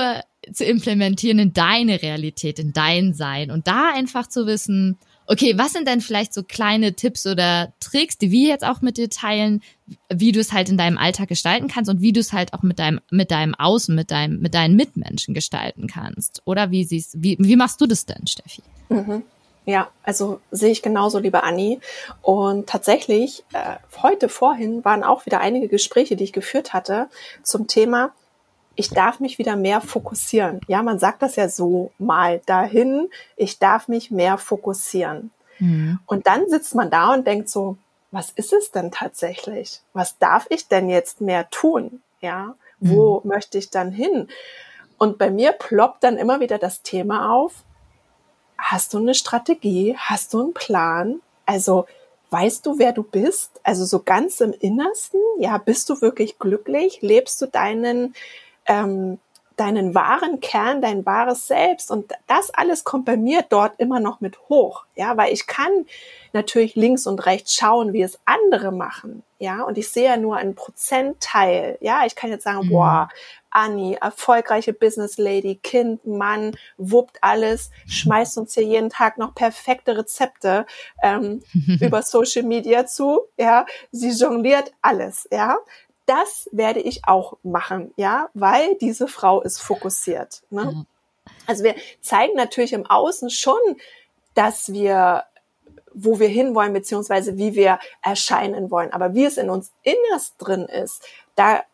zu 0.52 0.66
implementieren 0.66 1.38
in 1.38 1.54
deine 1.54 2.02
Realität, 2.02 2.58
in 2.58 2.74
dein 2.74 3.14
Sein 3.14 3.50
und 3.50 3.66
da 3.66 3.90
einfach 3.94 4.26
zu 4.26 4.46
wissen, 4.46 4.98
Okay, 5.30 5.58
was 5.58 5.74
sind 5.74 5.86
denn 5.86 6.00
vielleicht 6.00 6.32
so 6.32 6.42
kleine 6.42 6.94
Tipps 6.94 7.26
oder 7.26 7.74
Tricks, 7.80 8.16
die 8.16 8.30
wir 8.30 8.48
jetzt 8.48 8.64
auch 8.64 8.80
mit 8.80 8.96
dir 8.96 9.10
teilen, 9.10 9.62
wie 10.08 10.32
du 10.32 10.40
es 10.40 10.54
halt 10.54 10.70
in 10.70 10.78
deinem 10.78 10.96
Alltag 10.96 11.28
gestalten 11.28 11.68
kannst 11.68 11.90
und 11.90 12.00
wie 12.00 12.14
du 12.14 12.20
es 12.20 12.32
halt 12.32 12.54
auch 12.54 12.62
mit 12.62 12.78
deinem, 12.78 13.00
mit 13.10 13.30
deinem 13.30 13.54
Außen, 13.54 13.94
mit 13.94 14.10
deinem, 14.10 14.40
mit 14.40 14.54
deinen 14.54 14.74
Mitmenschen 14.74 15.34
gestalten 15.34 15.86
kannst? 15.86 16.40
Oder 16.46 16.70
wie 16.70 16.84
siehst, 16.84 17.22
wie, 17.22 17.36
wie 17.38 17.56
machst 17.56 17.78
du 17.82 17.86
das 17.86 18.06
denn, 18.06 18.26
Steffi? 18.26 18.62
Mhm. 18.88 19.22
Ja, 19.66 19.90
also 20.02 20.40
sehe 20.50 20.70
ich 20.70 20.80
genauso, 20.80 21.18
liebe 21.18 21.42
Anni. 21.42 21.78
Und 22.22 22.66
tatsächlich, 22.66 23.44
äh, 23.52 23.76
heute 24.00 24.30
vorhin 24.30 24.82
waren 24.82 25.04
auch 25.04 25.26
wieder 25.26 25.40
einige 25.40 25.68
Gespräche, 25.68 26.16
die 26.16 26.24
ich 26.24 26.32
geführt 26.32 26.72
hatte 26.72 27.10
zum 27.42 27.66
Thema, 27.66 28.14
ich 28.78 28.90
darf 28.90 29.18
mich 29.18 29.38
wieder 29.38 29.56
mehr 29.56 29.80
fokussieren. 29.80 30.60
Ja, 30.68 30.84
man 30.84 31.00
sagt 31.00 31.22
das 31.22 31.34
ja 31.34 31.48
so 31.48 31.90
mal 31.98 32.40
dahin, 32.46 33.10
ich 33.34 33.58
darf 33.58 33.88
mich 33.88 34.12
mehr 34.12 34.38
fokussieren. 34.38 35.32
Mhm. 35.58 35.98
Und 36.06 36.28
dann 36.28 36.48
sitzt 36.48 36.76
man 36.76 36.88
da 36.88 37.12
und 37.12 37.26
denkt 37.26 37.48
so, 37.48 37.76
was 38.12 38.30
ist 38.30 38.52
es 38.52 38.70
denn 38.70 38.92
tatsächlich? 38.92 39.82
Was 39.94 40.18
darf 40.18 40.46
ich 40.50 40.68
denn 40.68 40.88
jetzt 40.88 41.20
mehr 41.20 41.50
tun? 41.50 42.02
Ja, 42.20 42.54
wo 42.78 43.20
mhm. 43.20 43.30
möchte 43.30 43.58
ich 43.58 43.70
dann 43.70 43.90
hin? 43.90 44.28
Und 44.96 45.18
bei 45.18 45.28
mir 45.28 45.52
ploppt 45.52 46.04
dann 46.04 46.16
immer 46.16 46.38
wieder 46.38 46.58
das 46.58 46.82
Thema 46.82 47.34
auf. 47.34 47.64
Hast 48.56 48.94
du 48.94 48.98
eine 48.98 49.14
Strategie? 49.14 49.96
Hast 49.98 50.32
du 50.34 50.40
einen 50.40 50.54
Plan? 50.54 51.20
Also, 51.46 51.86
weißt 52.30 52.64
du, 52.64 52.78
wer 52.78 52.92
du 52.92 53.02
bist? 53.02 53.60
Also 53.64 53.84
so 53.84 54.04
ganz 54.04 54.40
im 54.40 54.52
Innersten? 54.52 55.20
Ja, 55.40 55.58
bist 55.58 55.90
du 55.90 56.00
wirklich 56.00 56.38
glücklich? 56.38 57.02
Lebst 57.02 57.42
du 57.42 57.46
deinen 57.46 58.14
ähm, 58.68 59.18
deinen 59.58 59.94
wahren 59.94 60.40
Kern, 60.40 60.80
dein 60.80 61.04
wahres 61.04 61.48
Selbst. 61.48 61.90
Und 61.90 62.12
das 62.28 62.50
alles 62.50 62.84
kommt 62.84 63.04
bei 63.04 63.16
mir 63.16 63.44
dort 63.48 63.78
immer 63.78 63.98
noch 64.00 64.20
mit 64.20 64.38
hoch. 64.48 64.84
Ja, 64.94 65.16
weil 65.16 65.32
ich 65.32 65.46
kann 65.46 65.86
natürlich 66.32 66.76
links 66.76 67.06
und 67.06 67.26
rechts 67.26 67.54
schauen, 67.54 67.92
wie 67.92 68.02
es 68.02 68.20
andere 68.24 68.70
machen. 68.70 69.24
Ja, 69.40 69.62
und 69.62 69.76
ich 69.78 69.88
sehe 69.88 70.04
ja 70.04 70.16
nur 70.16 70.36
einen 70.36 70.54
Prozentteil. 70.54 71.76
Ja, 71.80 72.02
ich 72.06 72.14
kann 72.14 72.30
jetzt 72.30 72.44
sagen, 72.44 72.66
mhm. 72.66 72.70
boah, 72.70 73.08
Anni, 73.50 73.96
erfolgreiche 74.00 74.72
Business 74.72 75.16
Lady, 75.16 75.56
Kind, 75.56 76.06
Mann, 76.06 76.56
wuppt 76.76 77.18
alles, 77.22 77.70
schmeißt 77.86 78.38
uns 78.38 78.54
hier 78.54 78.64
jeden 78.64 78.90
Tag 78.90 79.18
noch 79.18 79.34
perfekte 79.34 79.96
Rezepte 79.96 80.66
ähm, 81.02 81.42
über 81.80 82.02
Social 82.02 82.42
Media 82.42 82.86
zu. 82.86 83.22
Ja, 83.36 83.66
sie 83.90 84.10
jongliert 84.10 84.72
alles. 84.82 85.28
Ja, 85.32 85.58
das 86.08 86.48
werde 86.52 86.80
ich 86.80 87.06
auch 87.06 87.36
machen, 87.42 87.92
ja, 87.96 88.30
weil 88.34 88.76
diese 88.76 89.08
Frau 89.08 89.42
ist 89.42 89.60
fokussiert. 89.60 90.42
Ne? 90.50 90.64
Mhm. 90.64 90.86
Also 91.46 91.64
wir 91.64 91.74
zeigen 92.00 92.34
natürlich 92.34 92.72
im 92.72 92.86
Außen 92.86 93.30
schon, 93.30 93.58
dass 94.34 94.72
wir 94.72 95.24
wo 96.00 96.20
wir 96.20 96.28
hinwollen, 96.28 96.72
beziehungsweise 96.72 97.38
wie 97.38 97.54
wir 97.54 97.80
erscheinen 98.02 98.70
wollen. 98.70 98.92
Aber 98.92 99.14
wie 99.14 99.24
es 99.24 99.36
in 99.36 99.50
uns 99.50 99.72
innerst 99.82 100.34
drin 100.38 100.66
ist, 100.66 101.04
da 101.34 101.64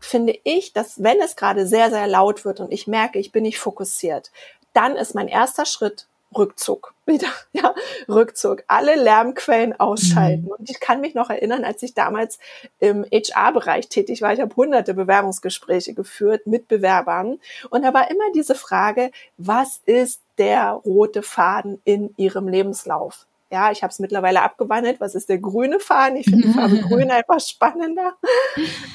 finde 0.00 0.36
ich, 0.44 0.72
dass 0.72 1.02
wenn 1.02 1.20
es 1.20 1.36
gerade 1.36 1.66
sehr, 1.66 1.90
sehr 1.90 2.08
laut 2.08 2.44
wird 2.44 2.58
und 2.58 2.72
ich 2.72 2.86
merke, 2.86 3.18
ich 3.18 3.32
bin 3.32 3.42
nicht 3.42 3.58
fokussiert, 3.58 4.32
dann 4.72 4.96
ist 4.96 5.14
mein 5.14 5.28
erster 5.28 5.66
Schritt 5.66 6.08
Rückzug 6.36 6.94
wieder, 7.06 7.28
ja, 7.52 7.74
Rückzug, 8.08 8.62
alle 8.68 8.94
Lärmquellen 8.94 9.78
ausschalten. 9.78 10.44
Mhm. 10.44 10.50
Und 10.58 10.70
ich 10.70 10.78
kann 10.80 11.00
mich 11.00 11.14
noch 11.14 11.28
erinnern, 11.30 11.64
als 11.64 11.82
ich 11.82 11.94
damals 11.94 12.38
im 12.78 13.04
HR-Bereich 13.04 13.88
tätig 13.88 14.22
war, 14.22 14.32
ich 14.32 14.40
habe 14.40 14.54
hunderte 14.54 14.94
Bewerbungsgespräche 14.94 15.94
geführt 15.94 16.46
mit 16.46 16.68
Bewerbern 16.68 17.40
und 17.70 17.82
da 17.82 17.92
war 17.92 18.10
immer 18.10 18.30
diese 18.34 18.54
Frage, 18.54 19.10
was 19.38 19.80
ist 19.86 20.22
der 20.38 20.70
rote 20.72 21.22
Faden 21.22 21.80
in 21.84 22.14
ihrem 22.16 22.48
Lebenslauf? 22.48 23.26
Ja, 23.52 23.72
ich 23.72 23.82
habe 23.82 23.90
es 23.90 23.98
mittlerweile 23.98 24.42
abgewandelt. 24.42 25.00
Was 25.00 25.16
ist 25.16 25.28
der 25.28 25.38
grüne 25.38 25.80
Faden? 25.80 26.16
Ich 26.16 26.26
finde 26.26 26.46
die 26.46 26.54
Farbe 26.54 26.78
grün 26.88 27.10
einfach 27.10 27.40
spannender. 27.40 28.14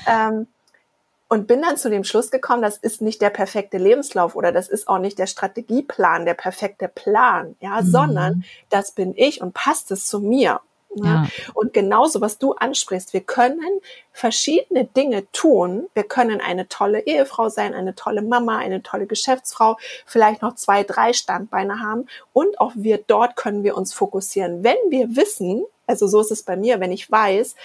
ähm, 0.07 0.47
und 1.27 1.47
bin 1.47 1.61
dann 1.61 1.77
zu 1.77 1.89
dem 1.89 2.03
Schluss 2.03 2.31
gekommen, 2.31 2.61
das 2.61 2.77
ist 2.77 3.01
nicht 3.01 3.21
der 3.21 3.31
perfekte 3.31 3.77
Lebenslauf 3.77 4.35
oder 4.35 4.51
das 4.51 4.67
ist 4.67 4.87
auch 4.87 4.99
nicht 4.99 5.17
der 5.17 5.27
Strategieplan, 5.27 6.25
der 6.25 6.35
perfekte 6.35 6.87
Plan, 6.87 7.55
ja, 7.59 7.81
mhm. 7.81 7.85
sondern 7.85 8.45
das 8.69 8.91
bin 8.91 9.13
ich 9.15 9.41
und 9.41 9.53
passt 9.53 9.91
es 9.91 10.07
zu 10.07 10.19
mir. 10.19 10.61
Ja. 10.95 11.27
Und 11.53 11.73
genauso, 11.73 12.21
was 12.21 12.37
du 12.37 12.53
ansprichst, 12.53 13.13
wir 13.13 13.21
können 13.21 13.81
verschiedene 14.13 14.85
Dinge 14.85 15.29
tun. 15.31 15.87
Wir 15.93 16.03
können 16.03 16.39
eine 16.39 16.69
tolle 16.69 17.01
Ehefrau 17.01 17.49
sein, 17.49 17.73
eine 17.73 17.95
tolle 17.95 18.21
Mama, 18.21 18.57
eine 18.57 18.81
tolle 18.81 19.05
Geschäftsfrau, 19.05 19.77
vielleicht 20.05 20.41
noch 20.41 20.55
zwei, 20.55 20.83
drei 20.83 21.11
Standbeine 21.11 21.81
haben. 21.81 22.07
Und 22.31 22.59
auch 22.61 22.71
wir 22.75 22.99
dort 22.99 23.35
können 23.35 23.63
wir 23.63 23.75
uns 23.75 23.93
fokussieren. 23.93 24.63
Wenn 24.63 24.77
wir 24.89 25.15
wissen, 25.17 25.65
also 25.85 26.07
so 26.07 26.21
ist 26.21 26.31
es 26.31 26.43
bei 26.43 26.55
mir, 26.55 26.79
wenn 26.79 26.91
ich 26.91 27.11
weiß, 27.11 27.55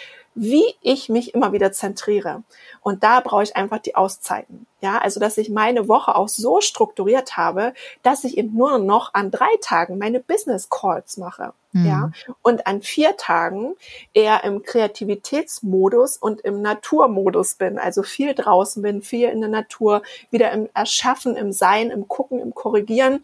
wie 0.42 0.74
ich 0.80 1.10
mich 1.10 1.34
immer 1.34 1.52
wieder 1.52 1.70
zentriere. 1.70 2.42
Und 2.80 3.04
da 3.04 3.20
brauche 3.20 3.42
ich 3.42 3.56
einfach 3.56 3.78
die 3.78 3.94
Auszeiten. 3.94 4.66
Ja, 4.80 4.96
also 4.96 5.20
dass 5.20 5.36
ich 5.36 5.50
meine 5.50 5.86
Woche 5.86 6.16
auch 6.16 6.28
so 6.28 6.62
strukturiert 6.62 7.36
habe, 7.36 7.74
dass 8.02 8.24
ich 8.24 8.38
eben 8.38 8.56
nur 8.56 8.78
noch 8.78 9.12
an 9.12 9.30
drei 9.30 9.50
Tagen 9.60 9.98
meine 9.98 10.18
Business 10.18 10.70
Calls 10.70 11.18
mache. 11.18 11.52
Mhm. 11.72 11.86
Ja, 11.86 12.10
und 12.40 12.66
an 12.66 12.80
vier 12.80 13.18
Tagen 13.18 13.74
eher 14.14 14.42
im 14.44 14.62
Kreativitätsmodus 14.62 16.16
und 16.16 16.40
im 16.40 16.62
Naturmodus 16.62 17.56
bin. 17.56 17.78
Also 17.78 18.02
viel 18.02 18.32
draußen 18.32 18.82
bin, 18.82 19.02
viel 19.02 19.28
in 19.28 19.42
der 19.42 19.50
Natur, 19.50 20.00
wieder 20.30 20.52
im 20.52 20.70
Erschaffen, 20.72 21.36
im 21.36 21.52
Sein, 21.52 21.90
im 21.90 22.08
Gucken, 22.08 22.40
im 22.40 22.54
Korrigieren 22.54 23.22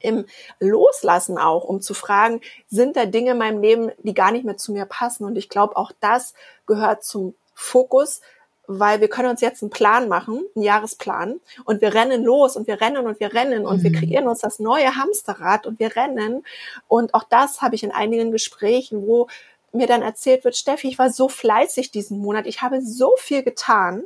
im 0.00 0.26
Loslassen 0.58 1.38
auch, 1.38 1.64
um 1.64 1.80
zu 1.80 1.94
fragen, 1.94 2.40
sind 2.68 2.96
da 2.96 3.06
Dinge 3.06 3.32
in 3.32 3.38
meinem 3.38 3.62
Leben, 3.62 3.92
die 3.98 4.14
gar 4.14 4.32
nicht 4.32 4.44
mehr 4.44 4.56
zu 4.56 4.72
mir 4.72 4.86
passen? 4.86 5.24
Und 5.24 5.36
ich 5.36 5.48
glaube, 5.48 5.76
auch 5.76 5.92
das 6.00 6.34
gehört 6.66 7.04
zum 7.04 7.34
Fokus, 7.54 8.20
weil 8.66 9.00
wir 9.00 9.08
können 9.08 9.30
uns 9.30 9.40
jetzt 9.40 9.62
einen 9.62 9.70
Plan 9.70 10.08
machen, 10.08 10.44
einen 10.54 10.64
Jahresplan, 10.64 11.40
und 11.64 11.80
wir 11.80 11.92
rennen 11.92 12.22
los 12.22 12.56
und 12.56 12.68
wir 12.68 12.80
rennen 12.80 13.06
und 13.06 13.18
wir 13.18 13.34
rennen 13.34 13.66
und 13.66 13.78
mhm. 13.78 13.82
wir 13.82 13.92
kreieren 13.92 14.28
uns 14.28 14.40
das 14.40 14.60
neue 14.60 14.94
Hamsterrad 14.94 15.66
und 15.66 15.80
wir 15.80 15.96
rennen. 15.96 16.44
Und 16.86 17.12
auch 17.14 17.24
das 17.24 17.62
habe 17.62 17.74
ich 17.74 17.82
in 17.82 17.90
einigen 17.90 18.30
Gesprächen, 18.30 19.06
wo 19.06 19.26
mir 19.72 19.88
dann 19.88 20.02
erzählt 20.02 20.44
wird, 20.44 20.56
Steffi, 20.56 20.88
ich 20.88 20.98
war 20.98 21.10
so 21.10 21.28
fleißig 21.28 21.90
diesen 21.90 22.18
Monat, 22.18 22.46
ich 22.46 22.62
habe 22.62 22.80
so 22.80 23.14
viel 23.18 23.42
getan. 23.42 24.04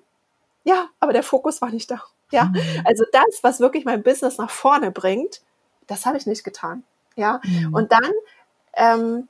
Ja, 0.65 0.89
aber 0.99 1.13
der 1.13 1.23
Fokus 1.23 1.61
war 1.61 1.71
nicht 1.71 1.91
da. 1.91 2.03
Ja, 2.31 2.45
mhm. 2.45 2.61
also 2.85 3.05
das, 3.13 3.41
was 3.43 3.61
wirklich 3.61 3.85
mein 3.85 4.03
Business 4.03 4.39
nach 4.39 4.51
vorne 4.51 4.91
bringt, 4.91 5.43
das 5.87 6.07
habe 6.07 6.17
ich 6.17 6.27
nicht 6.27 6.45
getan. 6.45 6.85
Ja, 7.17 7.41
mhm. 7.45 7.75
und 7.75 7.93
dann 7.93 8.11
ähm, 8.75 9.29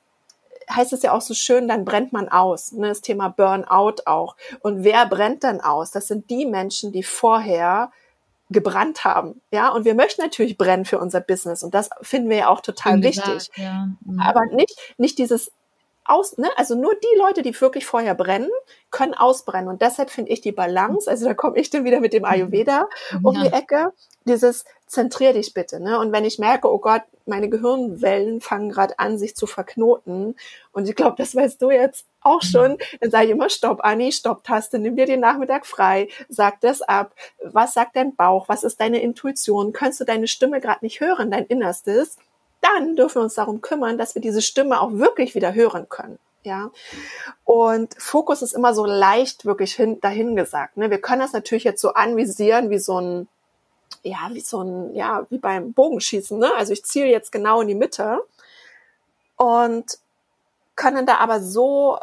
heißt 0.71 0.93
es 0.93 1.03
ja 1.03 1.13
auch 1.13 1.21
so 1.21 1.35
schön, 1.35 1.69
dann 1.69 1.85
brennt 1.85 2.13
man 2.13 2.29
aus. 2.29 2.73
Ne? 2.73 2.89
Das 2.89 3.01
Thema 3.01 3.29
Burnout 3.29 4.03
auch. 4.07 4.37
Und 4.61 4.85
wer 4.85 5.07
brennt 5.07 5.45
dann 5.45 5.61
aus? 5.61 5.91
Das 5.91 6.09
sind 6.09 6.31
die 6.31 6.47
Menschen, 6.47 6.93
die 6.93 7.03
vorher 7.03 7.91
gebrannt 8.51 9.05
haben. 9.05 9.41
Ja, 9.51 9.71
und 9.71 9.85
wir 9.85 9.95
möchten 9.95 10.23
natürlich 10.23 10.57
brennen 10.57 10.85
für 10.85 10.99
unser 10.99 11.21
Business. 11.21 11.63
Und 11.63 11.75
das 11.75 11.91
finden 12.03 12.31
wir 12.31 12.37
ja 12.37 12.49
auch 12.49 12.61
total 12.61 13.03
wichtig. 13.03 13.51
Ja. 13.57 13.89
Mhm. 14.05 14.21
Aber 14.21 14.47
nicht, 14.53 14.79
nicht 14.99 15.19
dieses 15.19 15.51
aus, 16.05 16.39
ne? 16.39 16.49
Also 16.57 16.75
nur 16.75 16.95
die 16.95 17.19
Leute, 17.19 17.43
die 17.43 17.59
wirklich 17.61 17.87
vorher 17.87 18.15
brennen, 18.15 18.51
können 18.91 19.15
ausbrennen. 19.15 19.69
Und 19.69 19.83
deshalb 19.83 20.11
finde 20.11 20.33
ich 20.33 20.41
die 20.41 20.53
Balance, 20.53 21.11
also 21.11 21.25
da 21.27 21.35
komme 21.35 21.59
ich 21.59 21.71
dann 21.71 21.85
wieder 21.85 22.01
mit 22.01 22.13
dem 22.13 22.25
Ayurveda 22.25 22.89
um 23.23 23.35
ja. 23.35 23.43
die 23.43 23.53
Ecke, 23.53 23.93
dieses 24.27 24.65
zentrier 24.87 25.33
dich 25.33 25.55
bitte. 25.55 25.81
Ne? 25.81 25.99
Und 25.99 26.13
wenn 26.13 26.25
ich 26.25 26.39
merke, 26.39 26.71
oh 26.73 26.79
Gott, 26.79 27.03
meine 27.27 27.49
Gehirnwellen 27.49 28.41
fangen 28.41 28.71
gerade 28.71 28.99
an, 28.99 29.19
sich 29.19 29.35
zu 29.35 29.47
verknoten, 29.47 30.37
und 30.73 30.89
ich 30.89 30.95
glaube, 30.95 31.17
das 31.19 31.35
weißt 31.35 31.61
du 31.61 31.71
jetzt 31.71 32.07
auch 32.21 32.43
mhm. 32.43 32.47
schon, 32.47 32.79
dann 33.01 33.11
sage 33.11 33.27
ich 33.27 33.31
immer, 33.31 33.49
stopp, 33.49 33.81
Anni, 33.83 34.13
Stopp-Taste, 34.13 34.79
nimm 34.79 34.97
dir 34.97 35.07
den 35.07 35.21
Nachmittag 35.21 35.67
frei, 35.67 36.09
sag 36.29 36.61
das 36.61 36.83
ab. 36.83 37.15
Was 37.43 37.75
sagt 37.75 37.97
dein 37.97 38.15
Bauch? 38.15 38.49
Was 38.49 38.63
ist 38.63 38.81
deine 38.81 39.01
Intuition? 39.01 39.73
Könntest 39.73 40.01
du 40.01 40.05
deine 40.05 40.29
Stimme 40.29 40.61
gerade 40.61 40.85
nicht 40.85 41.01
hören, 41.01 41.31
dein 41.31 41.47
Innerstes? 41.47 42.19
Dann 42.65 42.97
dürfen 42.97 43.17
wir 43.17 43.23
uns 43.23 43.35
darum 43.35 43.61
kümmern, 43.61 43.99
dass 43.99 44.15
wir 44.15 44.23
diese 44.23 44.43
Stimme 44.43 44.81
auch 44.81 44.93
wirklich 44.93 45.35
wieder 45.35 45.55
hören 45.55 45.89
können. 45.89 46.19
Ja, 46.45 46.71
und 47.45 47.95
Fokus 47.99 48.43
ist 48.43 48.53
immer 48.53 48.75
so 48.75 48.85
leicht 48.85 49.47
wirklich 49.47 49.75
hin, 49.75 50.01
dahin 50.03 50.37
gesagt. 50.37 50.77
Ne? 50.77 50.91
Wir 50.91 51.01
können 51.01 51.23
das 51.23 51.33
natürlich 51.33 51.65
jetzt 51.65 51.81
so 51.81 51.95
anvisieren 51.95 52.69
wie 52.69 52.79
so 52.79 53.01
ein, 53.01 53.29
ja, 54.03 54.29
wie 54.33 54.41
so 54.41 54.61
ein, 54.61 54.95
ja, 54.95 55.27
wie 55.31 55.39
beim 55.39 55.73
Bogenschießen. 55.73 56.39
Ne? 56.39 56.53
Also 56.55 56.75
ich 56.75 56.85
ziele 56.85 57.07
jetzt 57.07 57.33
genau 57.33 57.63
in 57.63 57.69
die 57.69 57.75
Mitte 57.75 58.21
und 59.37 59.99
können 60.77 61.07
da 61.07 61.17
aber 61.17 61.41
so, 61.41 61.99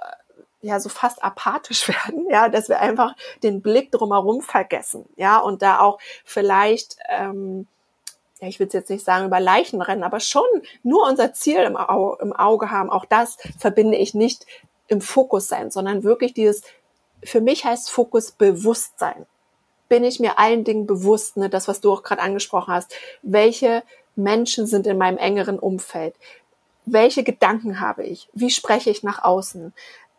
ja, 0.61 0.79
so 0.79 0.89
fast 0.89 1.23
apathisch 1.23 1.87
werden, 2.07 2.27
ja, 2.27 2.49
dass 2.49 2.67
wir 2.67 2.79
einfach 2.79 3.15
den 3.43 3.61
Blick 3.61 3.91
drumherum 3.91 4.41
vergessen, 4.41 5.05
ja, 5.17 5.37
und 5.37 5.61
da 5.61 5.79
auch 5.79 5.99
vielleicht 6.25 6.97
ähm, 7.09 7.67
ja, 8.41 8.47
ich 8.47 8.59
will 8.59 8.67
jetzt 8.71 8.89
nicht 8.89 9.05
sagen 9.05 9.27
über 9.27 9.39
Leichen 9.39 9.81
rennen, 9.81 10.03
aber 10.03 10.19
schon 10.19 10.43
nur 10.81 11.07
unser 11.07 11.33
Ziel 11.33 11.59
im, 11.59 11.77
Au 11.77 12.15
im 12.15 12.33
Auge 12.33 12.71
haben. 12.71 12.89
Auch 12.89 13.05
das 13.05 13.37
verbinde 13.59 13.97
ich 13.97 14.15
nicht 14.15 14.47
im 14.87 14.99
Fokus 14.99 15.47
sein, 15.47 15.69
sondern 15.69 16.03
wirklich 16.03 16.33
dieses, 16.33 16.63
für 17.23 17.39
mich 17.39 17.65
heißt 17.65 17.91
Fokus 17.91 18.31
Bewusstsein. 18.31 19.27
Bin 19.89 20.03
ich 20.03 20.19
mir 20.19 20.39
allen 20.39 20.63
Dingen 20.63 20.87
bewusst, 20.87 21.37
ne, 21.37 21.49
das, 21.49 21.67
was 21.67 21.81
du 21.81 21.91
auch 21.91 22.01
gerade 22.01 22.21
angesprochen 22.21 22.73
hast, 22.73 22.95
welche 23.21 23.83
Menschen 24.15 24.65
sind 24.65 24.87
in 24.87 24.97
meinem 24.97 25.17
engeren 25.17 25.59
Umfeld? 25.59 26.15
Welche 26.85 27.23
Gedanken 27.23 27.79
habe 27.79 28.03
ich? 28.03 28.27
Wie 28.33 28.49
spreche 28.49 28.89
ich 28.89 29.03
nach 29.03 29.23
außen? 29.23 29.71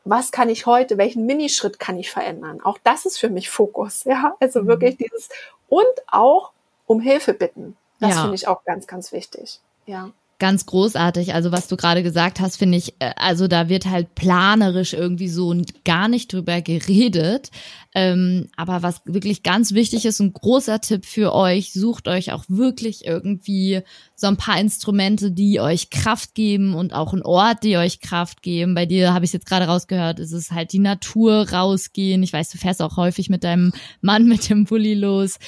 Was 0.04 0.30
kann 0.30 0.48
ich 0.48 0.66
heute, 0.66 0.96
welchen 0.96 1.26
Minischritt 1.26 1.80
kann 1.80 1.98
ich 1.98 2.10
verändern? 2.10 2.60
Auch 2.62 2.78
das 2.84 3.04
ist 3.04 3.18
für 3.18 3.30
mich 3.30 3.50
Fokus, 3.50 4.04
ja. 4.04 4.36
Also 4.38 4.62
mhm. 4.62 4.68
wirklich 4.68 4.96
dieses 4.96 5.28
und 5.68 5.86
auch 6.06 6.52
um 6.86 7.00
Hilfe 7.00 7.34
bitten. 7.34 7.76
Das 8.02 8.16
ja. 8.16 8.22
finde 8.22 8.34
ich 8.34 8.48
auch 8.48 8.64
ganz, 8.64 8.86
ganz 8.86 9.12
wichtig. 9.12 9.60
Ja 9.86 10.10
ganz 10.42 10.66
großartig. 10.66 11.34
Also 11.34 11.52
was 11.52 11.68
du 11.68 11.76
gerade 11.76 12.02
gesagt 12.02 12.40
hast, 12.40 12.56
finde 12.56 12.76
ich, 12.76 12.96
äh, 12.98 13.12
also 13.14 13.46
da 13.46 13.68
wird 13.68 13.86
halt 13.86 14.16
planerisch 14.16 14.92
irgendwie 14.92 15.28
so 15.28 15.54
gar 15.84 16.08
nicht 16.08 16.32
drüber 16.32 16.60
geredet. 16.62 17.52
Ähm, 17.94 18.48
aber 18.56 18.82
was 18.82 19.02
wirklich 19.04 19.44
ganz 19.44 19.72
wichtig 19.72 20.04
ist, 20.04 20.18
ein 20.18 20.32
großer 20.32 20.80
Tipp 20.80 21.06
für 21.06 21.32
euch, 21.32 21.72
sucht 21.72 22.08
euch 22.08 22.32
auch 22.32 22.44
wirklich 22.48 23.06
irgendwie 23.06 23.82
so 24.16 24.26
ein 24.26 24.36
paar 24.36 24.58
Instrumente, 24.58 25.30
die 25.30 25.60
euch 25.60 25.90
Kraft 25.90 26.34
geben 26.34 26.74
und 26.74 26.92
auch 26.92 27.12
ein 27.12 27.22
Ort, 27.22 27.62
die 27.62 27.76
euch 27.76 28.00
Kraft 28.00 28.42
geben. 28.42 28.74
Bei 28.74 28.84
dir 28.84 29.14
habe 29.14 29.24
ich 29.24 29.32
jetzt 29.32 29.46
gerade 29.46 29.66
rausgehört, 29.66 30.18
ist 30.18 30.32
es 30.32 30.50
halt 30.50 30.72
die 30.72 30.80
Natur 30.80 31.50
rausgehen. 31.52 32.20
Ich 32.24 32.32
weiß, 32.32 32.50
du 32.50 32.58
fährst 32.58 32.82
auch 32.82 32.96
häufig 32.96 33.30
mit 33.30 33.44
deinem 33.44 33.72
Mann 34.00 34.26
mit 34.26 34.50
dem 34.50 34.64
Pulli 34.64 34.94
los. 34.94 35.38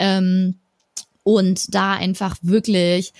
Ähm, 0.00 0.58
und 1.24 1.74
da 1.74 1.92
einfach 1.92 2.36
wirklich 2.42 3.12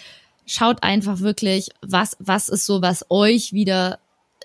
schaut 0.47 0.83
einfach 0.83 1.21
wirklich, 1.21 1.71
was 1.83 2.17
was 2.19 2.49
ist 2.49 2.67
so, 2.67 2.83
was 2.83 3.07
euch 3.11 3.53
wieder 3.53 4.01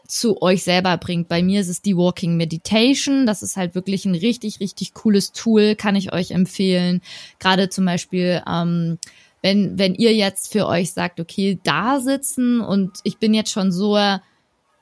zu 0.07 0.41
euch 0.41 0.63
selber 0.63 0.97
bringt. 0.97 1.27
Bei 1.27 1.43
mir 1.43 1.61
ist 1.61 1.67
es 1.67 1.81
die 1.81 1.97
Walking 1.97 2.37
Meditation. 2.37 3.25
Das 3.25 3.43
ist 3.43 3.57
halt 3.57 3.75
wirklich 3.75 4.05
ein 4.05 4.15
richtig, 4.15 4.59
richtig 4.59 4.93
cooles 4.93 5.33
Tool, 5.33 5.75
kann 5.75 5.95
ich 5.95 6.13
euch 6.13 6.31
empfehlen. 6.31 7.01
Gerade 7.39 7.69
zum 7.69 7.85
Beispiel, 7.85 8.41
ähm, 8.49 8.99
wenn, 9.41 9.77
wenn 9.77 9.95
ihr 9.95 10.13
jetzt 10.13 10.51
für 10.51 10.65
euch 10.67 10.93
sagt, 10.93 11.19
okay, 11.19 11.59
da 11.63 11.99
sitzen 11.99 12.61
und 12.61 12.99
ich 13.03 13.17
bin 13.17 13.33
jetzt 13.33 13.51
schon 13.51 13.71
so 13.71 13.97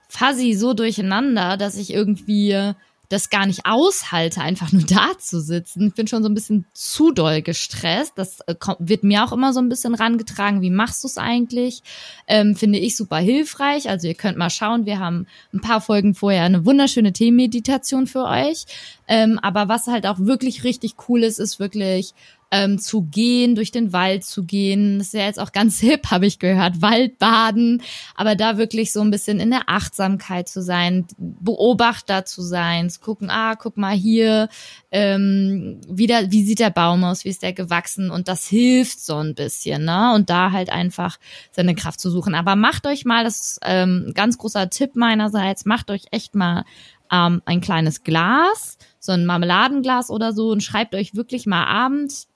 fuzzy, 0.07 0.53
so 0.53 0.73
durcheinander, 0.73 1.57
dass 1.57 1.75
ich 1.75 1.91
irgendwie 1.91 2.73
das 3.09 3.29
gar 3.29 3.45
nicht 3.45 3.65
aushalte, 3.65 4.41
einfach 4.41 4.71
nur 4.71 4.83
da 4.87 5.17
zu 5.17 5.41
sitzen. 5.41 5.87
Ich 5.87 5.93
bin 5.93 6.07
schon 6.07 6.23
so 6.23 6.29
ein 6.29 6.33
bisschen 6.33 6.65
zu 6.73 7.11
doll 7.11 7.41
gestresst. 7.41 8.13
Das 8.15 8.39
äh, 8.41 8.55
wird 8.79 9.03
mir 9.03 9.23
auch 9.23 9.31
immer 9.31 9.53
so 9.53 9.59
ein 9.59 9.69
bisschen 9.69 9.95
rangetragen. 9.95 10.61
Wie 10.61 10.69
machst 10.69 11.03
du 11.03 11.07
es 11.07 11.17
eigentlich? 11.17 11.83
Ähm, 12.27 12.55
finde 12.55 12.79
ich 12.79 12.95
super 12.95 13.17
hilfreich. 13.17 13.89
Also 13.89 14.07
ihr 14.07 14.15
könnt 14.15 14.37
mal 14.37 14.49
schauen. 14.49 14.85
Wir 14.85 14.99
haben 14.99 15.27
ein 15.53 15.61
paar 15.61 15.81
Folgen 15.81 16.15
vorher 16.15 16.43
eine 16.43 16.65
wunderschöne 16.65 17.13
Themenmeditation 17.13 18.07
für 18.07 18.25
euch. 18.25 18.65
Ähm, 19.07 19.39
aber 19.41 19.67
was 19.67 19.87
halt 19.87 20.05
auch 20.07 20.19
wirklich 20.19 20.63
richtig 20.63 20.95
cool 21.07 21.23
ist, 21.23 21.39
ist 21.39 21.59
wirklich 21.59 22.13
ähm, 22.51 22.79
zu 22.79 23.03
gehen, 23.03 23.55
durch 23.55 23.71
den 23.71 23.91
Wald 23.93 24.23
zu 24.23 24.43
gehen. 24.45 24.99
Das 24.99 25.07
ist 25.07 25.13
ja 25.13 25.25
jetzt 25.25 25.39
auch 25.39 25.51
ganz 25.51 25.79
hip, 25.81 26.11
habe 26.11 26.25
ich 26.25 26.39
gehört, 26.39 26.81
Waldbaden, 26.81 27.81
aber 28.15 28.35
da 28.35 28.57
wirklich 28.57 28.91
so 28.91 29.01
ein 29.01 29.11
bisschen 29.11 29.39
in 29.39 29.51
der 29.51 29.63
Achtsamkeit 29.67 30.47
zu 30.47 30.61
sein, 30.61 31.05
Beobachter 31.17 32.25
zu 32.25 32.41
sein, 32.41 32.89
zu 32.89 32.99
gucken, 32.99 33.29
ah, 33.29 33.55
guck 33.55 33.77
mal 33.77 33.95
hier, 33.95 34.49
ähm, 34.91 35.81
wie, 35.87 36.07
der, 36.07 36.31
wie 36.31 36.43
sieht 36.43 36.59
der 36.59 36.69
Baum 36.69 37.03
aus, 37.03 37.25
wie 37.25 37.29
ist 37.29 37.43
der 37.43 37.53
gewachsen 37.53 38.11
und 38.11 38.27
das 38.27 38.47
hilft 38.47 38.99
so 38.99 39.15
ein 39.17 39.35
bisschen, 39.35 39.85
ne? 39.85 40.13
Und 40.15 40.29
da 40.29 40.51
halt 40.51 40.69
einfach 40.69 41.17
seine 41.51 41.75
Kraft 41.75 41.99
zu 41.99 42.09
suchen. 42.09 42.35
Aber 42.35 42.55
macht 42.55 42.87
euch 42.87 43.05
mal, 43.05 43.23
das 43.23 43.41
ist 43.41 43.59
ähm, 43.63 44.11
ganz 44.13 44.37
großer 44.37 44.69
Tipp 44.69 44.95
meinerseits, 44.95 45.65
macht 45.65 45.91
euch 45.91 46.05
echt 46.11 46.35
mal 46.35 46.63
ähm, 47.11 47.41
ein 47.45 47.61
kleines 47.61 48.03
Glas, 48.03 48.77
so 48.99 49.11
ein 49.11 49.25
Marmeladenglas 49.25 50.09
oder 50.09 50.33
so 50.33 50.49
und 50.49 50.63
schreibt 50.63 50.95
euch 50.95 51.15
wirklich 51.15 51.45
mal 51.45 51.65
abends 51.65 52.27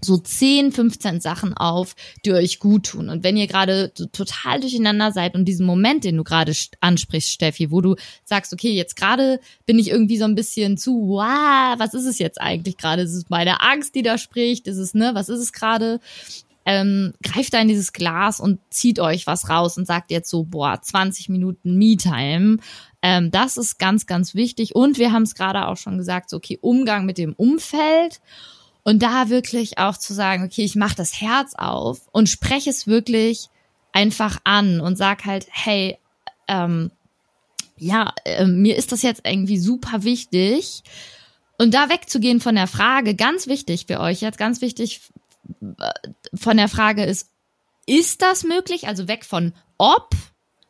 so 0.00 0.16
10, 0.16 0.72
15 0.72 1.20
Sachen 1.20 1.54
auf, 1.54 1.94
die 2.24 2.32
euch 2.32 2.58
gut 2.58 2.86
tun. 2.86 3.08
Und 3.08 3.24
wenn 3.24 3.36
ihr 3.36 3.46
gerade 3.46 3.92
total 4.12 4.60
durcheinander 4.60 5.12
seid 5.12 5.34
und 5.34 5.44
diesen 5.44 5.66
Moment, 5.66 6.04
den 6.04 6.16
du 6.16 6.24
gerade 6.24 6.52
ansprichst, 6.80 7.30
Steffi, 7.30 7.70
wo 7.70 7.80
du 7.80 7.96
sagst, 8.24 8.52
okay, 8.52 8.72
jetzt 8.72 8.96
gerade 8.96 9.40
bin 9.66 9.78
ich 9.78 9.90
irgendwie 9.90 10.18
so 10.18 10.24
ein 10.24 10.34
bisschen 10.34 10.76
zu, 10.76 11.08
wow, 11.08 11.78
was 11.78 11.94
ist 11.94 12.06
es 12.06 12.18
jetzt 12.18 12.40
eigentlich 12.40 12.76
gerade? 12.76 13.02
Ist 13.02 13.14
es 13.14 13.28
meine 13.28 13.60
Angst, 13.60 13.94
die 13.94 14.02
da 14.02 14.18
spricht? 14.18 14.66
Ist 14.66 14.78
es, 14.78 14.94
ne, 14.94 15.10
was 15.14 15.28
ist 15.28 15.40
es 15.40 15.52
gerade? 15.52 16.00
Ähm, 16.64 17.14
greift 17.22 17.54
da 17.54 17.60
in 17.60 17.68
dieses 17.68 17.94
Glas 17.94 18.40
und 18.40 18.60
zieht 18.68 19.00
euch 19.00 19.26
was 19.26 19.48
raus 19.48 19.78
und 19.78 19.86
sagt 19.86 20.10
jetzt 20.10 20.28
so, 20.28 20.44
boah, 20.44 20.78
20 20.80 21.30
Minuten 21.30 21.78
Me-Time. 21.78 22.58
Ähm, 23.00 23.30
das 23.30 23.56
ist 23.56 23.78
ganz, 23.78 24.06
ganz 24.06 24.34
wichtig. 24.34 24.74
Und 24.74 24.98
wir 24.98 25.12
haben 25.12 25.22
es 25.22 25.34
gerade 25.34 25.66
auch 25.66 25.78
schon 25.78 25.96
gesagt, 25.96 26.28
so, 26.28 26.36
okay, 26.36 26.58
Umgang 26.60 27.06
mit 27.06 27.16
dem 27.16 27.32
Umfeld. 27.32 28.20
Und 28.88 29.02
da 29.02 29.28
wirklich 29.28 29.76
auch 29.76 29.98
zu 29.98 30.14
sagen, 30.14 30.44
okay, 30.44 30.64
ich 30.64 30.74
mache 30.74 30.96
das 30.96 31.20
Herz 31.20 31.52
auf 31.54 32.08
und 32.10 32.30
spreche 32.30 32.70
es 32.70 32.86
wirklich 32.86 33.50
einfach 33.92 34.38
an 34.44 34.80
und 34.80 34.96
sag 34.96 35.26
halt, 35.26 35.46
hey, 35.50 35.98
ähm, 36.48 36.90
ja, 37.76 38.14
äh, 38.24 38.46
mir 38.46 38.76
ist 38.76 38.90
das 38.90 39.02
jetzt 39.02 39.26
irgendwie 39.26 39.58
super 39.58 40.04
wichtig. 40.04 40.84
Und 41.58 41.74
da 41.74 41.90
wegzugehen 41.90 42.40
von 42.40 42.54
der 42.54 42.66
Frage, 42.66 43.14
ganz 43.14 43.46
wichtig 43.46 43.84
für 43.86 44.00
euch 44.00 44.22
jetzt, 44.22 44.38
ganz 44.38 44.62
wichtig 44.62 45.02
äh, 45.60 46.08
von 46.32 46.56
der 46.56 46.68
Frage 46.68 47.04
ist, 47.04 47.28
ist 47.84 48.22
das 48.22 48.42
möglich? 48.42 48.88
Also 48.88 49.06
weg 49.06 49.26
von 49.26 49.52
ob, 49.76 50.12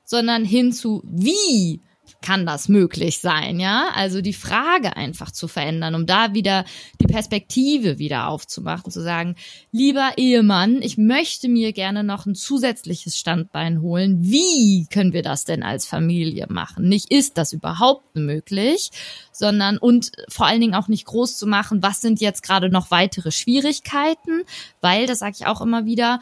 sondern 0.02 0.44
hin 0.44 0.72
zu 0.72 1.04
wie 1.04 1.82
kann 2.20 2.46
das 2.46 2.68
möglich 2.68 3.20
sein, 3.20 3.60
ja? 3.60 3.88
Also 3.94 4.20
die 4.20 4.32
Frage 4.32 4.96
einfach 4.96 5.30
zu 5.30 5.46
verändern, 5.46 5.94
um 5.94 6.06
da 6.06 6.34
wieder 6.34 6.64
die 7.00 7.06
Perspektive 7.06 7.98
wieder 7.98 8.28
aufzumachen, 8.28 8.90
zu 8.90 9.00
sagen, 9.00 9.36
lieber 9.70 10.12
Ehemann, 10.16 10.82
ich 10.82 10.98
möchte 10.98 11.48
mir 11.48 11.72
gerne 11.72 12.02
noch 12.02 12.26
ein 12.26 12.34
zusätzliches 12.34 13.16
Standbein 13.16 13.80
holen. 13.82 14.18
Wie 14.22 14.86
können 14.90 15.12
wir 15.12 15.22
das 15.22 15.44
denn 15.44 15.62
als 15.62 15.86
Familie 15.86 16.46
machen? 16.48 16.88
Nicht 16.88 17.10
ist 17.10 17.38
das 17.38 17.52
überhaupt 17.52 18.16
möglich, 18.16 18.90
sondern 19.32 19.78
und 19.78 20.10
vor 20.28 20.46
allen 20.46 20.60
Dingen 20.60 20.74
auch 20.74 20.88
nicht 20.88 21.04
groß 21.04 21.38
zu 21.38 21.46
machen, 21.46 21.82
was 21.82 22.00
sind 22.00 22.20
jetzt 22.20 22.42
gerade 22.42 22.68
noch 22.68 22.90
weitere 22.90 23.30
Schwierigkeiten, 23.30 24.42
weil, 24.80 25.06
das 25.06 25.20
sage 25.20 25.36
ich 25.38 25.46
auch 25.46 25.60
immer 25.60 25.84
wieder, 25.84 26.20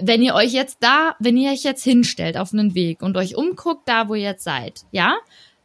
wenn 0.00 0.22
ihr 0.22 0.34
euch 0.34 0.52
jetzt 0.52 0.78
da, 0.80 1.14
wenn 1.18 1.36
ihr 1.36 1.50
euch 1.50 1.62
jetzt 1.62 1.84
hinstellt 1.84 2.36
auf 2.36 2.52
einen 2.52 2.74
Weg 2.74 3.02
und 3.02 3.16
euch 3.16 3.36
umguckt, 3.36 3.88
da 3.88 4.08
wo 4.08 4.14
ihr 4.14 4.22
jetzt 4.22 4.44
seid, 4.44 4.84
ja, 4.90 5.16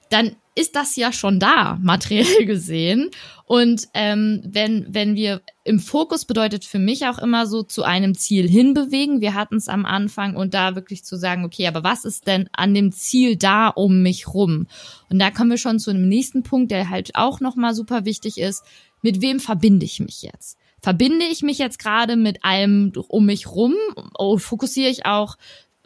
dann 0.09 0.35
ist 0.53 0.75
das 0.75 0.95
ja 0.95 1.13
schon 1.13 1.39
da, 1.39 1.77
materiell 1.81 2.45
gesehen. 2.45 3.09
Und 3.45 3.87
ähm, 3.93 4.41
wenn, 4.45 4.85
wenn 4.89 5.15
wir 5.15 5.41
im 5.63 5.79
Fokus 5.79 6.25
bedeutet 6.25 6.65
für 6.65 6.79
mich 6.79 7.05
auch 7.05 7.19
immer 7.19 7.45
so 7.45 7.63
zu 7.63 7.83
einem 7.83 8.15
Ziel 8.15 8.49
hinbewegen. 8.49 9.21
Wir 9.21 9.33
hatten 9.33 9.57
es 9.57 9.67
am 9.67 9.85
Anfang 9.85 10.35
und 10.35 10.53
da 10.53 10.75
wirklich 10.75 11.03
zu 11.03 11.17
sagen, 11.17 11.45
okay, 11.45 11.67
aber 11.67 11.83
was 11.83 12.03
ist 12.03 12.27
denn 12.27 12.49
an 12.53 12.73
dem 12.73 12.91
Ziel 12.91 13.35
da 13.35 13.67
um 13.67 14.01
mich 14.01 14.27
rum? 14.33 14.67
Und 15.09 15.19
da 15.19 15.29
kommen 15.31 15.51
wir 15.51 15.57
schon 15.57 15.79
zu 15.79 15.91
einem 15.91 16.07
nächsten 16.07 16.43
Punkt, 16.43 16.71
der 16.71 16.89
halt 16.89 17.11
auch 17.15 17.39
nochmal 17.39 17.75
super 17.75 18.05
wichtig 18.05 18.37
ist. 18.37 18.63
Mit 19.01 19.21
wem 19.21 19.39
verbinde 19.39 19.85
ich 19.85 19.99
mich 19.99 20.21
jetzt? 20.21 20.57
Verbinde 20.81 21.25
ich 21.25 21.41
mich 21.41 21.57
jetzt 21.57 21.79
gerade 21.79 22.15
mit 22.15 22.43
allem 22.43 22.91
um 23.07 23.25
mich 23.25 23.47
rum? 23.47 23.75
Oh, 24.17 24.37
fokussiere 24.37 24.89
ich 24.89 25.05
auch 25.05 25.37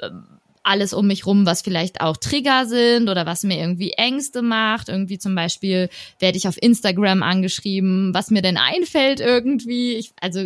ähm, 0.02 0.25
alles 0.66 0.94
um 0.94 1.08
mich 1.08 1.26
rum, 1.26 1.46
was 1.46 1.62
vielleicht 1.62 2.02
auch 2.02 2.18
Trigger 2.18 2.66
sind 2.66 3.08
oder 3.08 3.26
was 3.26 3.44
mir 3.44 3.58
irgendwie 3.58 3.92
Ängste 3.92 4.42
macht. 4.42 4.90
Irgendwie 4.90 5.20
zum 5.20 5.36
Beispiel 5.36 5.90
werde 6.20 6.38
ich 6.38 6.48
auf 6.48 6.62
Instagram 6.62 7.24
angeschrieben, 7.24 8.14
was 8.14 8.32
mir 8.32 8.42
denn 8.42 8.58
einfällt 8.58 9.20
irgendwie. 9.20 9.94
Ich, 9.96 10.12
also, 10.20 10.40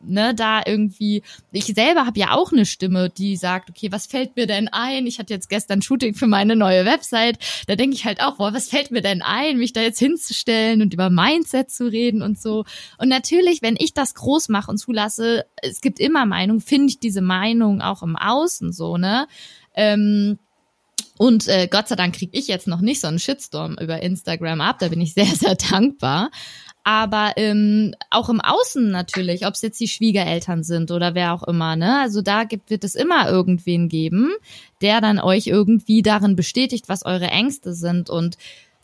ne, 0.00 0.34
da 0.34 0.62
irgendwie, 0.64 1.22
ich 1.52 1.66
selber 1.66 2.06
habe 2.06 2.18
ja 2.18 2.32
auch 2.32 2.52
eine 2.52 2.64
Stimme, 2.64 3.10
die 3.10 3.36
sagt, 3.36 3.68
okay, 3.70 3.92
was 3.92 4.06
fällt 4.06 4.36
mir 4.36 4.46
denn 4.46 4.68
ein? 4.68 5.06
Ich 5.06 5.18
hatte 5.18 5.34
jetzt 5.34 5.50
gestern 5.50 5.82
Shooting 5.82 6.14
für 6.14 6.26
meine 6.26 6.56
neue 6.56 6.86
Website. 6.86 7.38
Da 7.66 7.76
denke 7.76 7.96
ich 7.96 8.06
halt 8.06 8.22
auch, 8.22 8.36
boah, 8.38 8.54
was 8.54 8.68
fällt 8.68 8.90
mir 8.90 9.02
denn 9.02 9.20
ein, 9.20 9.58
mich 9.58 9.74
da 9.74 9.82
jetzt 9.82 9.98
hinzustellen 9.98 10.80
und 10.80 10.94
über 10.94 11.10
Mindset 11.10 11.70
zu 11.70 11.86
reden 11.86 12.22
und 12.22 12.40
so. 12.40 12.64
Und 12.98 13.08
natürlich, 13.08 13.60
wenn 13.60 13.76
ich 13.78 13.92
das 13.92 14.14
groß 14.14 14.48
mache 14.48 14.70
und 14.70 14.78
zulasse, 14.78 15.44
es 15.62 15.82
gibt 15.82 16.00
immer 16.00 16.24
Meinung, 16.24 16.60
finde 16.60 16.88
ich 16.88 16.98
diese 16.98 17.20
Meinung 17.20 17.82
auch 17.82 18.02
im 18.02 18.16
Außen 18.16 18.72
so, 18.72 18.96
ne? 18.96 19.26
Ähm, 19.76 20.38
und 21.18 21.48
äh, 21.48 21.68
Gott 21.70 21.88
sei 21.88 21.96
Dank 21.96 22.16
kriege 22.16 22.36
ich 22.36 22.46
jetzt 22.48 22.66
noch 22.66 22.80
nicht 22.80 23.00
so 23.00 23.08
einen 23.08 23.18
Shitstorm 23.18 23.76
über 23.80 24.02
Instagram 24.02 24.60
ab. 24.60 24.78
Da 24.80 24.88
bin 24.88 25.00
ich 25.00 25.14
sehr, 25.14 25.26
sehr 25.26 25.54
dankbar. 25.54 26.30
Aber 26.84 27.32
ähm, 27.36 27.96
auch 28.10 28.28
im 28.28 28.40
Außen 28.40 28.90
natürlich, 28.92 29.44
ob 29.44 29.54
es 29.54 29.62
jetzt 29.62 29.80
die 29.80 29.88
Schwiegereltern 29.88 30.62
sind 30.62 30.92
oder 30.92 31.16
wer 31.16 31.34
auch 31.34 31.42
immer, 31.42 31.74
ne? 31.74 31.98
Also 32.00 32.22
da 32.22 32.44
gibt, 32.44 32.70
wird 32.70 32.84
es 32.84 32.94
immer 32.94 33.28
irgendwen 33.28 33.88
geben, 33.88 34.30
der 34.82 35.00
dann 35.00 35.18
euch 35.18 35.48
irgendwie 35.48 36.02
darin 36.02 36.36
bestätigt, 36.36 36.88
was 36.88 37.04
eure 37.04 37.26
Ängste 37.26 37.74
sind. 37.74 38.08
Und 38.08 38.36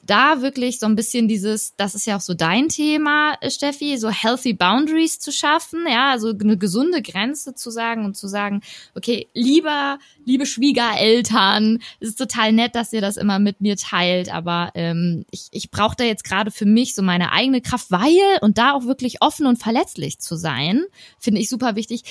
da 0.02 0.42
wirklich 0.42 0.80
so 0.80 0.86
ein 0.86 0.96
bisschen 0.96 1.28
dieses, 1.28 1.76
das 1.76 1.94
ist 1.94 2.06
ja 2.06 2.16
auch 2.16 2.20
so 2.20 2.34
dein 2.34 2.68
Thema, 2.68 3.38
Steffi, 3.48 3.96
so 3.98 4.10
healthy 4.10 4.52
boundaries 4.52 5.20
zu 5.20 5.30
schaffen, 5.30 5.86
ja, 5.88 6.10
also 6.10 6.30
eine 6.30 6.58
gesunde 6.58 7.02
Grenze 7.02 7.54
zu 7.54 7.70
sagen 7.70 8.04
und 8.04 8.16
zu 8.16 8.26
sagen, 8.26 8.62
okay, 8.96 9.28
lieber, 9.32 9.98
liebe 10.24 10.44
Schwiegereltern, 10.44 11.80
es 12.00 12.10
ist 12.10 12.18
total 12.18 12.52
nett, 12.52 12.74
dass 12.74 12.92
ihr 12.92 13.00
das 13.00 13.16
immer 13.16 13.38
mit 13.38 13.60
mir 13.60 13.76
teilt, 13.76 14.32
aber 14.32 14.72
ähm, 14.74 15.24
ich, 15.30 15.48
ich 15.52 15.70
brauche 15.70 15.96
da 15.96 16.04
jetzt 16.04 16.24
gerade 16.24 16.50
für 16.50 16.66
mich 16.66 16.96
so 16.96 17.02
meine 17.02 17.30
eigene 17.30 17.60
Kraft, 17.60 17.90
weil 17.90 18.18
und 18.40 18.58
da 18.58 18.72
auch 18.72 18.84
wirklich 18.84 19.22
offen 19.22 19.46
und 19.46 19.58
verletzlich 19.58 20.18
zu 20.18 20.36
sein, 20.36 20.82
finde 21.18 21.40
ich 21.40 21.48
super 21.48 21.76
wichtig, 21.76 22.02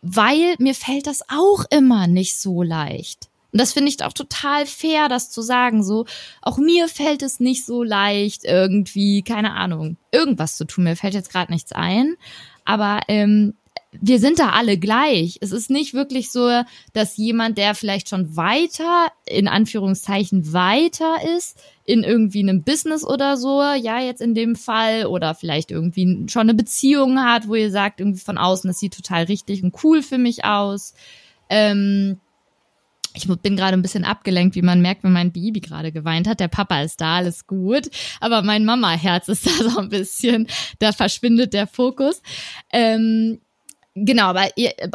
weil 0.00 0.54
mir 0.58 0.74
fällt 0.74 1.06
das 1.06 1.20
auch 1.28 1.64
immer 1.70 2.06
nicht 2.06 2.38
so 2.40 2.62
leicht. 2.62 3.28
Und 3.52 3.60
das 3.60 3.72
finde 3.72 3.90
ich 3.90 4.02
auch 4.02 4.12
total 4.12 4.66
fair, 4.66 5.08
das 5.08 5.30
zu 5.30 5.42
sagen. 5.42 5.82
So, 5.82 6.06
auch 6.42 6.58
mir 6.58 6.88
fällt 6.88 7.22
es 7.22 7.40
nicht 7.40 7.64
so 7.64 7.82
leicht, 7.82 8.44
irgendwie, 8.44 9.22
keine 9.22 9.54
Ahnung, 9.54 9.96
irgendwas 10.12 10.56
zu 10.56 10.64
tun. 10.64 10.84
Mir 10.84 10.96
fällt 10.96 11.14
jetzt 11.14 11.30
gerade 11.32 11.52
nichts 11.52 11.72
ein. 11.72 12.16
Aber 12.64 13.00
ähm, 13.08 13.54
wir 14.00 14.18
sind 14.18 14.38
da 14.38 14.50
alle 14.50 14.78
gleich. 14.78 15.38
Es 15.40 15.52
ist 15.52 15.70
nicht 15.70 15.94
wirklich 15.94 16.30
so, 16.30 16.62
dass 16.92 17.16
jemand, 17.16 17.58
der 17.58 17.74
vielleicht 17.74 18.08
schon 18.08 18.36
weiter, 18.36 19.08
in 19.26 19.48
Anführungszeichen 19.48 20.52
weiter 20.52 21.16
ist, 21.36 21.58
in 21.84 22.02
irgendwie 22.02 22.40
einem 22.40 22.62
Business 22.62 23.04
oder 23.04 23.36
so, 23.36 23.62
ja, 23.62 24.00
jetzt 24.00 24.20
in 24.20 24.34
dem 24.34 24.56
Fall, 24.56 25.06
oder 25.06 25.34
vielleicht 25.34 25.70
irgendwie 25.70 26.26
schon 26.28 26.42
eine 26.42 26.54
Beziehung 26.54 27.20
hat, 27.20 27.48
wo 27.48 27.54
ihr 27.54 27.70
sagt, 27.70 28.00
irgendwie 28.00 28.20
von 28.20 28.38
außen, 28.38 28.68
das 28.68 28.78
sieht 28.78 28.94
total 28.94 29.24
richtig 29.24 29.62
und 29.62 29.74
cool 29.84 30.02
für 30.02 30.18
mich 30.18 30.44
aus. 30.44 30.94
Ähm, 31.48 32.18
ich 33.16 33.26
bin 33.26 33.56
gerade 33.56 33.76
ein 33.76 33.82
bisschen 33.82 34.04
abgelenkt, 34.04 34.54
wie 34.54 34.62
man 34.62 34.82
merkt, 34.82 35.02
wenn 35.02 35.12
mein 35.12 35.32
Baby 35.32 35.60
gerade 35.60 35.90
geweint 35.90 36.28
hat. 36.28 36.40
Der 36.40 36.48
Papa 36.48 36.82
ist 36.82 37.00
da, 37.00 37.16
alles 37.16 37.46
gut. 37.46 37.88
Aber 38.20 38.42
mein 38.42 38.64
Mama-Herz 38.64 39.28
ist 39.28 39.46
da 39.60 39.70
so 39.70 39.78
ein 39.78 39.88
bisschen, 39.88 40.46
da 40.78 40.92
verschwindet 40.92 41.54
der 41.54 41.66
Fokus. 41.66 42.20
Ähm, 42.72 43.40
genau, 43.94 44.26
aber 44.26 44.48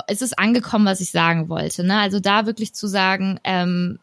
es 0.08 0.22
ist 0.22 0.38
angekommen, 0.38 0.86
was 0.86 1.02
ich 1.02 1.12
sagen 1.12 1.50
wollte. 1.50 1.84
Ne? 1.84 2.00
Also 2.00 2.20
da 2.20 2.46
wirklich 2.46 2.74
zu 2.74 2.88
sagen, 2.88 3.40
ähm, 3.44 4.00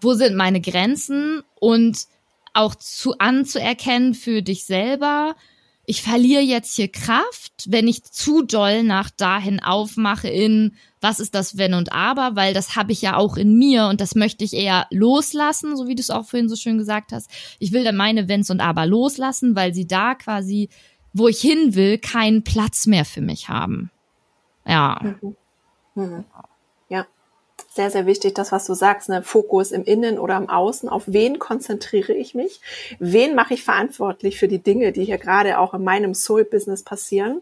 wo 0.00 0.14
sind 0.14 0.34
meine 0.34 0.60
Grenzen 0.60 1.42
und 1.60 2.06
auch 2.54 2.74
zu 2.74 3.18
anzuerkennen 3.18 4.14
für 4.14 4.42
dich 4.42 4.64
selber, 4.64 5.36
ich 5.84 6.02
verliere 6.02 6.42
jetzt 6.42 6.76
hier 6.76 6.88
Kraft, 6.88 7.52
wenn 7.66 7.88
ich 7.88 8.04
zu 8.04 8.42
doll 8.42 8.82
nach 8.82 9.10
dahin 9.10 9.60
aufmache 9.60 10.28
in, 10.28 10.76
was 11.02 11.20
ist 11.20 11.34
das 11.34 11.58
Wenn 11.58 11.74
und 11.74 11.92
Aber, 11.92 12.36
weil 12.36 12.54
das 12.54 12.76
habe 12.76 12.92
ich 12.92 13.02
ja 13.02 13.16
auch 13.16 13.36
in 13.36 13.58
mir 13.58 13.86
und 13.86 14.00
das 14.00 14.14
möchte 14.14 14.44
ich 14.44 14.54
eher 14.54 14.86
loslassen, 14.90 15.76
so 15.76 15.88
wie 15.88 15.94
du 15.94 16.00
es 16.00 16.10
auch 16.10 16.24
vorhin 16.24 16.48
so 16.48 16.56
schön 16.56 16.78
gesagt 16.78 17.12
hast. 17.12 17.30
Ich 17.58 17.72
will 17.72 17.84
dann 17.84 17.96
meine 17.96 18.28
Wenns 18.28 18.50
und 18.50 18.60
Aber 18.60 18.86
loslassen, 18.86 19.56
weil 19.56 19.74
sie 19.74 19.86
da 19.86 20.14
quasi, 20.14 20.68
wo 21.12 21.28
ich 21.28 21.40
hin 21.40 21.74
will, 21.74 21.98
keinen 21.98 22.44
Platz 22.44 22.86
mehr 22.86 23.04
für 23.04 23.20
mich 23.20 23.48
haben. 23.48 23.90
Ja. 24.64 25.16
Mhm. 25.20 25.36
Mhm 25.94 26.24
sehr, 27.74 27.90
sehr 27.90 28.06
wichtig, 28.06 28.34
das, 28.34 28.52
was 28.52 28.66
du 28.66 28.74
sagst, 28.74 29.08
ne? 29.08 29.22
Fokus 29.22 29.72
im 29.72 29.84
Innen 29.84 30.18
oder 30.18 30.36
im 30.36 30.48
Außen. 30.48 30.88
Auf 30.88 31.04
wen 31.06 31.38
konzentriere 31.38 32.12
ich 32.12 32.34
mich? 32.34 32.60
Wen 32.98 33.34
mache 33.34 33.54
ich 33.54 33.64
verantwortlich 33.64 34.38
für 34.38 34.48
die 34.48 34.62
Dinge, 34.62 34.92
die 34.92 35.04
hier 35.04 35.18
gerade 35.18 35.58
auch 35.58 35.72
in 35.72 35.82
meinem 35.82 36.14
Soul-Business 36.14 36.82
passieren? 36.82 37.40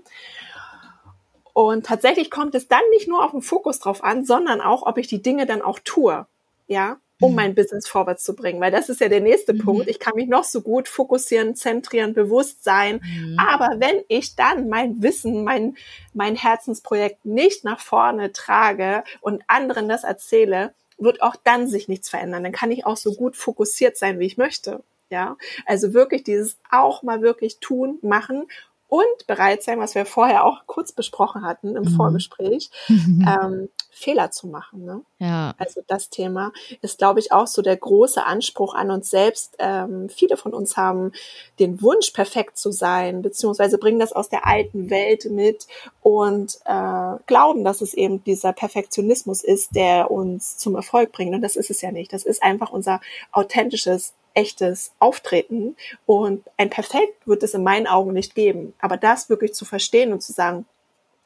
Und 1.53 1.87
tatsächlich 1.87 2.31
kommt 2.31 2.55
es 2.55 2.69
dann 2.69 2.83
nicht 2.91 3.09
nur 3.09 3.25
auf 3.25 3.33
den 3.33 3.43
Fokus 3.43 3.79
drauf 3.79 4.05
an, 4.05 4.25
sondern 4.25 4.61
auch, 4.61 4.87
ob 4.87 4.99
ich 4.99 5.07
die 5.07 5.23
Dinge 5.23 5.47
dann 5.47 5.63
auch 5.63 5.79
tue. 5.81 6.27
Ja, 6.67 6.99
um 7.21 7.31
mhm. 7.31 7.37
mein 7.37 7.55
Business 7.55 7.87
vorwärts 7.87 8.25
zu 8.25 8.35
bringen. 8.35 8.61
Weil 8.61 8.71
das 8.71 8.89
ist 8.89 9.01
ja 9.01 9.09
der 9.09 9.21
nächste 9.21 9.53
mhm. 9.53 9.59
Punkt. 9.59 9.89
Ich 9.89 9.99
kann 9.99 10.15
mich 10.17 10.29
noch 10.29 10.45
so 10.45 10.63
gut 10.63 10.89
fokussieren, 10.89 11.55
zentrieren, 11.55 12.15
bewusst 12.15 12.65
sein. 12.65 13.01
Mhm. 13.05 13.37
Aber 13.39 13.69
wenn 13.79 14.03
ich 14.09 14.35
dann 14.35 14.69
mein 14.69 15.03
Wissen, 15.03 15.45
mein, 15.45 15.77
mein 16.15 16.35
Herzensprojekt 16.35 17.25
nicht 17.25 17.65
nach 17.65 17.81
vorne 17.81 18.33
trage 18.33 19.05
und 19.21 19.43
anderen 19.47 19.89
das 19.89 20.05
erzähle, 20.05 20.73
wird 20.99 21.23
auch 21.23 21.37
dann 21.37 21.67
sich 21.67 21.89
nichts 21.89 22.09
verändern. 22.09 22.43
Dann 22.43 22.53
kann 22.53 22.71
ich 22.71 22.87
auch 22.87 22.97
so 22.97 23.15
gut 23.15 23.37
fokussiert 23.37 23.97
sein, 23.97 24.19
wie 24.19 24.27
ich 24.27 24.37
möchte. 24.37 24.83
Ja, 25.11 25.37
also 25.67 25.93
wirklich 25.93 26.23
dieses 26.23 26.57
auch 26.71 27.03
mal 27.03 27.21
wirklich 27.21 27.59
tun, 27.59 27.99
machen 28.01 28.47
und 28.91 29.27
bereit 29.29 29.63
sein, 29.63 29.79
was 29.79 29.95
wir 29.95 30.05
vorher 30.05 30.45
auch 30.45 30.67
kurz 30.67 30.91
besprochen 30.93 31.43
hatten 31.43 31.77
im 31.77 31.85
mhm. 31.85 31.97
Vorgespräch, 31.97 32.71
ähm, 32.89 33.69
Fehler 33.91 34.31
zu 34.33 34.49
machen. 34.49 34.85
Ne? 34.85 35.03
Ja. 35.19 35.55
Also 35.59 35.83
das 35.87 36.11
Thema 36.11 36.53
ist, 36.83 36.99
glaube 36.99 37.21
ich, 37.21 37.33
auch 37.33 37.47
so 37.47 37.63
der 37.63 37.77
große 37.77 38.25
Anspruch 38.25 38.75
an 38.75 38.91
uns 38.91 39.09
selbst. 39.11 39.55
Ähm, 39.59 40.09
viele 40.09 40.37
von 40.37 40.55
uns 40.55 40.77
haben 40.77 41.13
den 41.61 41.81
Wunsch, 41.83 42.11
perfekt 42.11 42.59
zu 42.59 42.73
sein, 42.73 43.23
beziehungsweise 43.23 43.79
bringen 43.79 44.01
das 44.01 44.13
aus 44.13 44.29
der 44.29 44.47
alten 44.47 44.91
Welt 44.91 45.27
mit 45.31 45.69
und 46.03 46.59
äh, 46.65 47.17
glauben, 47.27 47.63
dass 47.63 47.83
es 47.83 47.95
eben 47.95 48.25
dieser 48.25 48.53
Perfektionismus 48.53 49.45
ist, 49.45 49.77
der 49.77 50.11
uns 50.11 50.57
zum 50.57 50.75
Erfolg 50.75 51.13
bringt. 51.13 51.35
Und 51.35 51.43
das 51.43 51.55
ist 51.55 51.71
es 51.71 51.81
ja 51.81 51.93
nicht. 51.93 52.13
Das 52.13 52.25
ist 52.25 52.43
einfach 52.43 52.71
unser 52.71 53.01
authentisches 53.31 54.15
echtes 54.35 54.93
Auftreten. 54.99 55.77
Und 56.07 56.45
ein 56.57 56.71
Perfekt 56.71 57.27
wird 57.27 57.43
es 57.43 57.55
in 57.55 57.63
meinen 57.63 57.87
Augen 57.87 58.13
nicht 58.13 58.35
geben. 58.35 58.75
Aber 58.81 58.97
das 58.97 59.29
wirklich 59.29 59.55
zu 59.55 59.65
verstehen 59.65 60.13
und 60.13 60.23
zu 60.23 60.33
sagen, 60.33 60.67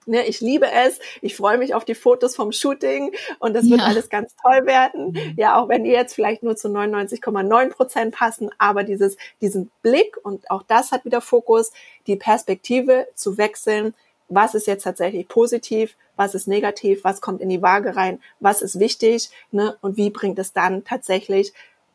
ne, 0.07 0.27
ich 0.27 0.41
liebe 0.41 0.71
es, 0.71 0.99
ich 1.21 1.37
freue 1.37 1.59
mich 1.59 1.75
auf 1.75 1.85
die 1.85 1.95
Fotos 1.95 2.37
vom 2.37 2.53
Shooting 2.53 3.13
und 3.39 3.55
das 3.55 3.69
wird 3.69 3.81
ja. 3.81 3.87
alles 3.87 4.09
ganz 4.09 4.35
toll 4.37 4.67
werden. 4.67 5.13
Mhm. 5.13 5.35
Ja, 5.37 5.61
auch 5.61 5.69
wenn 5.69 5.85
die 5.85 5.91
jetzt 5.91 6.15
vielleicht 6.15 6.43
nur 6.43 6.57
zu 6.57 6.69
99,9 6.69 7.71
Prozent 7.71 8.15
passen, 8.15 8.51
aber 8.59 8.85
dieses, 8.85 9.17
diesen 9.41 9.71
Blick 9.83 10.17
und 10.23 10.51
auch 10.51 10.63
das 10.63 10.93
hat 10.93 11.05
wieder 11.05 11.21
Fokus, 11.21 11.73
die 12.07 12.17
Perspektive 12.17 13.09
zu 13.15 13.39
wechseln. 13.39 13.95
Was 14.29 14.55
ist 14.55 14.67
jetzt 14.67 14.85
tatsächlich 14.85 15.29
positiv? 15.29 15.97
Was 16.17 16.35
ist 16.35 16.49
negativ? 16.49 17.05
Was 17.05 17.21
kommt 17.21 17.41
in 17.41 17.51
die 17.51 17.63
Waage 17.63 17.95
rein? 17.95 18.21
Was 18.41 18.63
ist 18.63 18.79
wichtig? 18.79 19.31
Ne? 19.51 19.77
Und 19.81 19.97
wie 19.97 20.11
bringt 20.11 20.39
es 20.39 20.53
dann 20.53 20.85
tatsächlich 20.85 21.53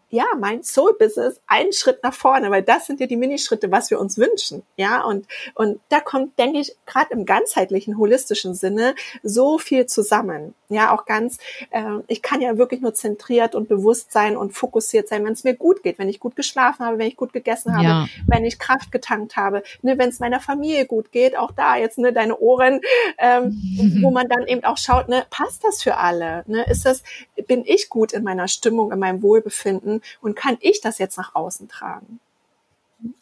ja, 0.10 0.26
mein 0.40 0.64
Soul-Business 0.64 1.40
einen 1.46 1.72
Schritt 1.72 2.02
nach 2.04 2.14
vorne, 2.14 2.50
weil 2.50 2.64
das 2.64 2.88
sind 2.88 3.00
ja 3.00 3.06
die 3.06 3.16
Minischritte, 3.16 3.72
was 3.72 3.92
wir 3.92 4.00
uns 4.00 4.18
wünschen. 4.18 4.64
Ja, 4.76 5.04
und, 5.04 5.28
und 5.54 5.80
da 5.90 6.00
kommt, 6.00 6.38
denke 6.40 6.60
ich, 6.60 6.76
gerade 6.86 7.14
im 7.14 7.26
ganzheitlichen, 7.26 7.98
holistischen 7.98 8.56
Sinne 8.56 8.96
so 9.22 9.60
viel 9.60 9.86
zusammen. 9.86 10.56
Ja, 10.72 10.96
auch 10.96 11.06
ganz, 11.06 11.38
äh, 11.72 11.84
ich 12.08 12.22
kann 12.22 12.42
ja 12.42 12.58
wirklich 12.58 12.82
nur 12.82 12.94
zentriert 12.94 13.56
und 13.56 13.70
bewusst 13.70 14.12
sein 14.12 14.38
und 14.38 14.52
fokussiert 14.54 15.08
sein, 15.08 15.26
wenn 15.26 15.34
es 15.34 15.44
mir 15.44 15.56
gut 15.56 15.82
geht, 15.82 15.98
wenn 15.98 16.10
ich 16.10 16.20
gut 16.20 16.36
geschlafen 16.36 16.86
habe, 16.86 17.00
wenn 17.00 17.08
ich 17.08 17.16
gut 17.16 17.34
gegessen 17.34 17.74
habe, 17.74 17.84
ja. 17.84 18.08
wenn 18.28 18.46
ich 18.46 18.60
Kraft 18.60 18.92
getankt 18.92 19.36
habe, 19.36 19.64
ne, 19.82 19.98
wenn 19.98 20.10
es 20.10 20.20
meiner 20.20 20.40
Familie 20.40 20.86
gut 20.86 21.12
geht, 21.12 21.36
auch 21.38 21.52
da 21.52 21.76
jetzt 21.76 21.98
ne, 21.98 22.14
deine 22.14 22.38
Ohren, 22.40 22.82
ähm, 23.18 24.00
wo 24.02 24.12
man 24.12 24.30
dann 24.30 24.46
eben 24.48 24.64
auch 24.64 24.78
schaut, 24.78 25.10
ne, 25.10 25.26
passt 25.30 25.64
das 25.64 25.82
für 25.82 25.98
alle? 25.98 26.44
Ne, 26.46 26.66
ist 26.70 26.86
das, 26.86 27.04
bin 27.48 27.64
ich 27.66 27.90
gut 27.90 28.14
in 28.14 28.24
meiner 28.24 28.48
Stimmung, 28.48 28.92
in 28.92 29.00
meinem 29.00 29.22
Wohlbefinden? 29.22 30.02
und 30.22 30.36
kann 30.36 30.58
ich 30.62 30.82
das 30.82 30.98
jetzt 30.98 31.18
nach 31.18 31.36
außen 31.36 31.68
tragen? 31.68 32.20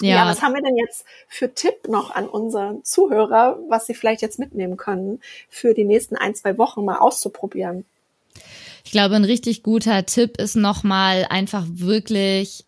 Ja. 0.01 0.15
ja, 0.15 0.25
was 0.25 0.41
haben 0.41 0.56
wir 0.56 0.62
denn 0.62 0.75
jetzt 0.75 1.06
für 1.27 1.53
Tipp 1.53 1.88
noch 1.88 2.10
an 2.10 2.27
unsere 2.27 2.82
Zuhörer, 2.82 3.60
was 3.69 3.86
sie 3.86 3.93
vielleicht 3.93 4.23
jetzt 4.23 4.39
mitnehmen 4.39 4.75
können, 4.75 5.21
für 5.49 5.75
die 5.75 5.84
nächsten 5.84 6.15
ein, 6.15 6.34
zwei 6.34 6.58
Wochen 6.58 6.84
mal 6.84 6.97
auszuprobieren? 6.97 7.86
Ich 8.84 8.91
glaube, 8.91 9.15
ein 9.15 9.25
richtig 9.25 9.62
guter 9.62 10.06
Tipp 10.06 10.38
ist 10.38 10.56
nochmal 10.56 11.27
einfach 11.30 11.65
wirklich, 11.69 12.65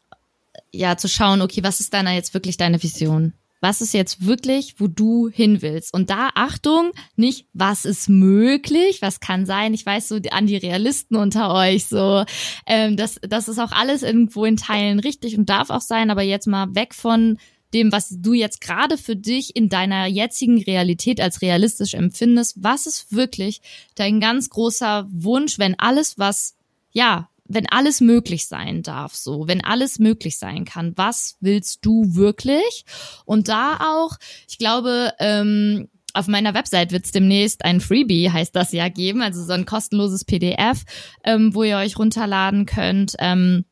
ja, 0.72 0.98
zu 0.98 1.08
schauen, 1.08 1.42
okay, 1.42 1.64
was 1.64 1.80
ist 1.80 1.94
deiner 1.94 2.12
jetzt 2.12 2.34
wirklich 2.34 2.58
deine 2.58 2.84
Vision? 2.84 3.34
Was 3.62 3.82
ist 3.82 3.94
jetzt 3.94 4.26
wirklich, 4.26 4.76
wo 4.78 4.88
du 4.88 5.30
hin 5.30 5.62
willst. 5.62 5.94
Und 5.94 6.10
da 6.10 6.30
Achtung, 6.36 6.92
nicht, 7.16 7.48
was 7.54 7.86
ist 7.86 8.10
möglich, 8.10 9.02
was 9.02 9.20
kann 9.20 9.46
sein. 9.46 9.74
Ich 9.74 9.86
weiß 9.86 10.08
so 10.08 10.20
an 10.32 10.48
die 10.48 10.58
Realisten 10.58 11.16
unter 11.16 11.54
euch 11.54 11.86
so, 11.86 12.24
ähm, 12.66 12.96
das, 12.96 13.20
das 13.22 13.48
ist 13.48 13.60
auch 13.60 13.72
alles 13.72 14.04
irgendwo 14.04 14.46
in 14.46 14.58
Teilen 14.58 15.00
richtig 15.00 15.38
und 15.38 15.50
darf 15.50 15.70
auch 15.70 15.82
sein, 15.82 16.10
aber 16.10 16.22
jetzt 16.22 16.48
mal 16.48 16.74
weg 16.76 16.94
von 16.94 17.38
dem, 17.74 17.92
was 17.92 18.10
du 18.10 18.34
jetzt 18.34 18.62
gerade 18.62 18.98
für 18.98 19.16
dich 19.16 19.56
in 19.56 19.70
deiner 19.70 20.08
jetzigen 20.08 20.62
Realität 20.62 21.22
als 21.22 21.42
realistisch 21.42 21.94
empfindest. 21.94 22.56
Was 22.64 22.88
ist 22.88 23.14
wirklich 23.14 23.62
dein 23.96 24.20
ganz 24.20 24.50
großer 24.50 25.08
Wunsch, 25.12 25.60
wenn 25.60 25.78
alles, 25.78 26.18
was 26.18 26.56
ja 26.92 27.29
wenn 27.50 27.68
alles 27.68 28.00
möglich 28.00 28.48
sein 28.48 28.84
darf, 28.84 29.16
so, 29.16 29.48
wenn 29.48 29.64
alles 29.64 30.00
möglich 30.00 30.38
sein 30.38 30.66
kann, 30.66 30.94
was 30.96 31.36
willst 31.42 31.86
du 31.86 32.16
wirklich? 32.16 32.86
Und 33.26 33.50
da 33.50 33.78
auch, 33.82 34.18
ich 34.48 34.58
glaube, 34.58 35.14
ähm, 35.20 35.90
auf 36.14 36.28
meiner 36.28 36.54
Website 36.54 36.92
wird 36.92 37.06
es 37.06 37.12
demnächst 37.12 37.66
ein 37.66 37.82
Freebie, 37.82 38.32
heißt 38.32 38.56
das 38.56 38.72
ja, 38.72 38.88
geben, 38.90 39.22
also 39.22 39.44
so 39.44 39.54
ein 39.54 39.66
kostenloses 39.66 40.26
PDF, 40.26 40.84
ähm, 41.24 41.54
wo 41.54 41.64
ihr 41.64 41.78
euch 41.78 41.98
runterladen 41.98 42.66
könnt. 42.66 43.16
Ähm, 43.20 43.66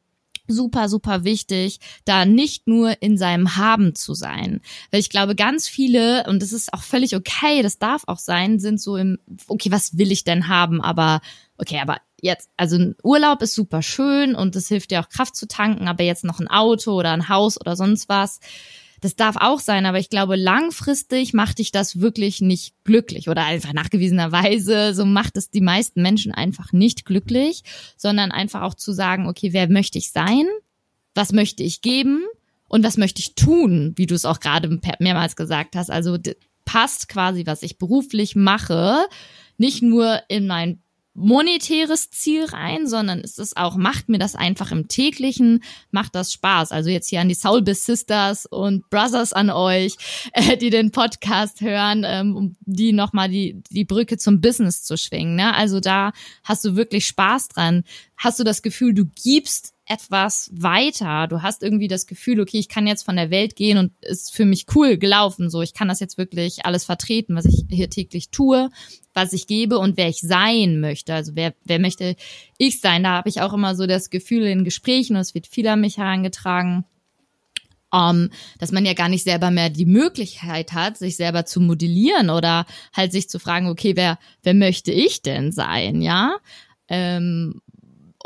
super, 0.47 0.89
super 0.89 1.23
wichtig, 1.23 1.79
da 2.05 2.25
nicht 2.25 2.67
nur 2.67 3.01
in 3.01 3.17
seinem 3.17 3.57
Haben 3.57 3.95
zu 3.95 4.13
sein. 4.13 4.61
Weil 4.91 5.01
ich 5.01 5.09
glaube, 5.09 5.35
ganz 5.35 5.67
viele, 5.67 6.25
und 6.27 6.41
das 6.41 6.53
ist 6.53 6.73
auch 6.73 6.83
völlig 6.83 7.15
okay, 7.15 7.61
das 7.61 7.79
darf 7.79 8.03
auch 8.07 8.19
sein, 8.19 8.59
sind 8.59 8.81
so 8.81 8.97
im, 8.97 9.19
okay, 9.47 9.71
was 9.71 9.97
will 9.97 10.11
ich 10.11 10.23
denn 10.23 10.47
haben? 10.47 10.81
Aber, 10.81 11.21
okay, 11.57 11.79
aber 11.79 11.97
jetzt, 12.21 12.49
also 12.57 12.77
ein 12.77 12.95
Urlaub 13.03 13.41
ist 13.41 13.53
super 13.53 13.81
schön 13.81 14.35
und 14.35 14.55
es 14.55 14.67
hilft 14.67 14.91
dir 14.91 15.01
auch 15.01 15.09
Kraft 15.09 15.35
zu 15.35 15.47
tanken, 15.47 15.87
aber 15.87 16.03
jetzt 16.03 16.23
noch 16.23 16.39
ein 16.39 16.47
Auto 16.47 16.93
oder 16.93 17.11
ein 17.11 17.29
Haus 17.29 17.59
oder 17.59 17.75
sonst 17.75 18.09
was, 18.09 18.39
das 19.01 19.15
darf 19.15 19.35
auch 19.37 19.59
sein, 19.59 19.85
aber 19.85 19.99
ich 19.99 20.09
glaube, 20.09 20.35
langfristig 20.35 21.33
macht 21.33 21.59
dich 21.59 21.71
das 21.71 21.99
wirklich 21.99 22.41
nicht 22.41 22.73
glücklich 22.83 23.29
oder 23.29 23.45
einfach 23.45 23.73
nachgewiesenerweise, 23.73 24.93
so 24.93 25.05
macht 25.05 25.37
es 25.37 25.51
die 25.51 25.61
meisten 25.61 26.01
Menschen 26.01 26.31
einfach 26.31 26.73
nicht 26.73 27.05
glücklich, 27.05 27.63
sondern 27.95 28.31
einfach 28.31 28.63
auch 28.63 28.73
zu 28.73 28.91
sagen, 28.93 29.27
okay, 29.27 29.53
wer 29.53 29.69
möchte 29.69 29.99
ich 29.99 30.11
sein? 30.11 30.45
Was 31.13 31.31
möchte 31.31 31.63
ich 31.63 31.81
geben? 31.81 32.23
Und 32.67 32.83
was 32.83 32.97
möchte 32.97 33.21
ich 33.21 33.35
tun, 33.35 33.93
wie 33.95 34.07
du 34.07 34.15
es 34.15 34.25
auch 34.25 34.39
gerade 34.39 34.79
mehrmals 34.99 35.35
gesagt 35.35 35.75
hast? 35.75 35.89
Also 35.89 36.17
passt 36.65 37.07
quasi, 37.07 37.45
was 37.45 37.63
ich 37.63 37.77
beruflich 37.77 38.35
mache, 38.35 39.07
nicht 39.57 39.81
nur 39.81 40.21
in 40.27 40.47
mein 40.47 40.81
monetäres 41.17 42.11
Ziel 42.11 42.45
rein, 42.45 42.87
sondern 42.87 43.19
es 43.19 43.39
ist 43.39 43.57
auch, 43.57 43.75
macht 43.75 44.07
mir 44.07 44.19
das 44.19 44.35
einfach 44.35 44.71
im 44.71 44.87
täglichen, 44.87 45.63
macht 45.89 46.13
das 46.13 46.31
Spaß. 46.31 46.71
Also 46.71 46.91
jetzt 46.91 47.09
hier 47.09 47.21
an 47.21 47.27
die 47.27 47.33
Soulbiz 47.33 47.85
Sisters 47.85 48.45
und 48.45 48.87
Brothers 48.91 49.33
an 49.33 49.49
euch, 49.49 49.95
äh, 50.33 50.57
die 50.57 50.69
den 50.69 50.91
Podcast 50.91 51.61
hören, 51.61 52.03
ähm, 52.05 52.35
um 52.35 52.55
die 52.61 52.93
nochmal 52.93 53.29
die, 53.29 53.61
die 53.71 53.83
Brücke 53.83 54.17
zum 54.17 54.41
Business 54.41 54.83
zu 54.83 54.95
schwingen. 54.95 55.35
Ne? 55.35 55.55
Also 55.55 55.79
da 55.79 56.11
hast 56.43 56.63
du 56.63 56.75
wirklich 56.75 57.07
Spaß 57.07 57.49
dran. 57.49 57.83
Hast 58.15 58.39
du 58.39 58.43
das 58.43 58.61
Gefühl, 58.61 58.93
du 58.93 59.05
gibst 59.05 59.73
etwas 59.87 60.51
weiter. 60.53 61.27
Du 61.27 61.41
hast 61.41 61.63
irgendwie 61.63 61.87
das 61.87 62.07
Gefühl, 62.07 62.41
okay, 62.41 62.59
ich 62.59 62.67
kann 62.67 62.87
jetzt 62.87 63.03
von 63.03 63.15
der 63.15 63.31
Welt 63.31 63.55
gehen 63.55 63.77
und 63.77 63.93
ist 64.01 64.35
für 64.35 64.45
mich 64.45 64.65
cool 64.75 64.97
gelaufen. 64.97 65.49
So, 65.49 65.61
ich 65.61 65.73
kann 65.73 65.87
das 65.87 65.99
jetzt 65.99 66.17
wirklich 66.17 66.65
alles 66.65 66.83
vertreten, 66.83 67.35
was 67.35 67.45
ich 67.45 67.65
hier 67.69 67.89
täglich 67.89 68.29
tue, 68.29 68.69
was 69.13 69.33
ich 69.33 69.47
gebe 69.47 69.79
und 69.79 69.97
wer 69.97 70.09
ich 70.09 70.19
sein 70.19 70.81
möchte. 70.81 71.13
Also 71.13 71.35
wer, 71.35 71.53
wer 71.63 71.79
möchte 71.79 72.15
ich 72.57 72.81
sein? 72.81 73.03
Da 73.03 73.11
habe 73.11 73.29
ich 73.29 73.41
auch 73.41 73.53
immer 73.53 73.75
so 73.75 73.87
das 73.87 74.09
Gefühl 74.09 74.43
in 74.43 74.65
Gesprächen, 74.65 75.15
und 75.15 75.21
es 75.21 75.33
wird 75.33 75.47
viel 75.47 75.67
an 75.67 75.81
mich 75.81 75.97
herangetragen, 75.97 76.83
um, 77.89 77.99
ähm, 77.99 78.29
dass 78.59 78.73
man 78.73 78.85
ja 78.85 78.93
gar 78.93 79.07
nicht 79.07 79.23
selber 79.23 79.49
mehr 79.49 79.69
die 79.69 79.85
Möglichkeit 79.85 80.73
hat, 80.73 80.97
sich 80.97 81.15
selber 81.15 81.45
zu 81.45 81.61
modellieren 81.61 82.29
oder 82.29 82.65
halt 82.93 83.13
sich 83.13 83.29
zu 83.29 83.39
fragen, 83.39 83.69
okay, 83.69 83.95
wer, 83.95 84.19
wer 84.43 84.53
möchte 84.53 84.91
ich 84.91 85.21
denn 85.21 85.53
sein, 85.53 86.01
ja? 86.01 86.35
Ähm, 86.89 87.61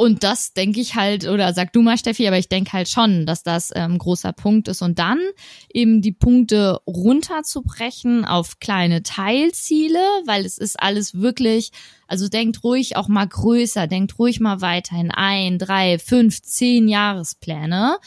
und 0.02 0.24
das 0.24 0.54
denke 0.54 0.80
ich 0.80 0.96
halt, 0.96 1.28
oder 1.28 1.54
sag 1.54 1.74
du 1.74 1.84
mal, 1.84 1.96
Steffi, 1.96 2.26
aber 2.26 2.40
ich 2.40 2.50
denke 2.50 2.74
halt 2.74 2.90
schon, 2.90 3.28
dass 3.28 3.44
das 3.44 3.72
ähm, 3.76 4.00
großer 4.00 4.34
Punkt 4.34 4.68
ist. 4.68 4.82
Und 4.82 4.98
dann 4.98 5.20
eben 5.72 6.02
die 6.02 6.12
Punkte 6.12 6.80
runterzubrechen 6.88 8.26
auf 8.26 8.60
kleine 8.60 9.04
Teilziele, 9.04 10.00
weil 10.26 10.44
es 10.44 10.58
ist 10.58 10.82
alles 10.82 11.22
wirklich, 11.22 11.72
also 12.08 12.30
denkt 12.30 12.64
ruhig 12.64 12.96
auch 12.96 13.10
mal 13.10 13.28
größer, 13.28 13.86
denkt 13.86 14.18
ruhig 14.18 14.40
mal 14.40 14.60
weiter 14.62 14.96
in 15.00 15.12
ein, 15.12 15.60
drei, 15.60 16.00
fünf, 16.00 16.42
zehn 16.42 16.88
Jahrespläne. 16.88 17.98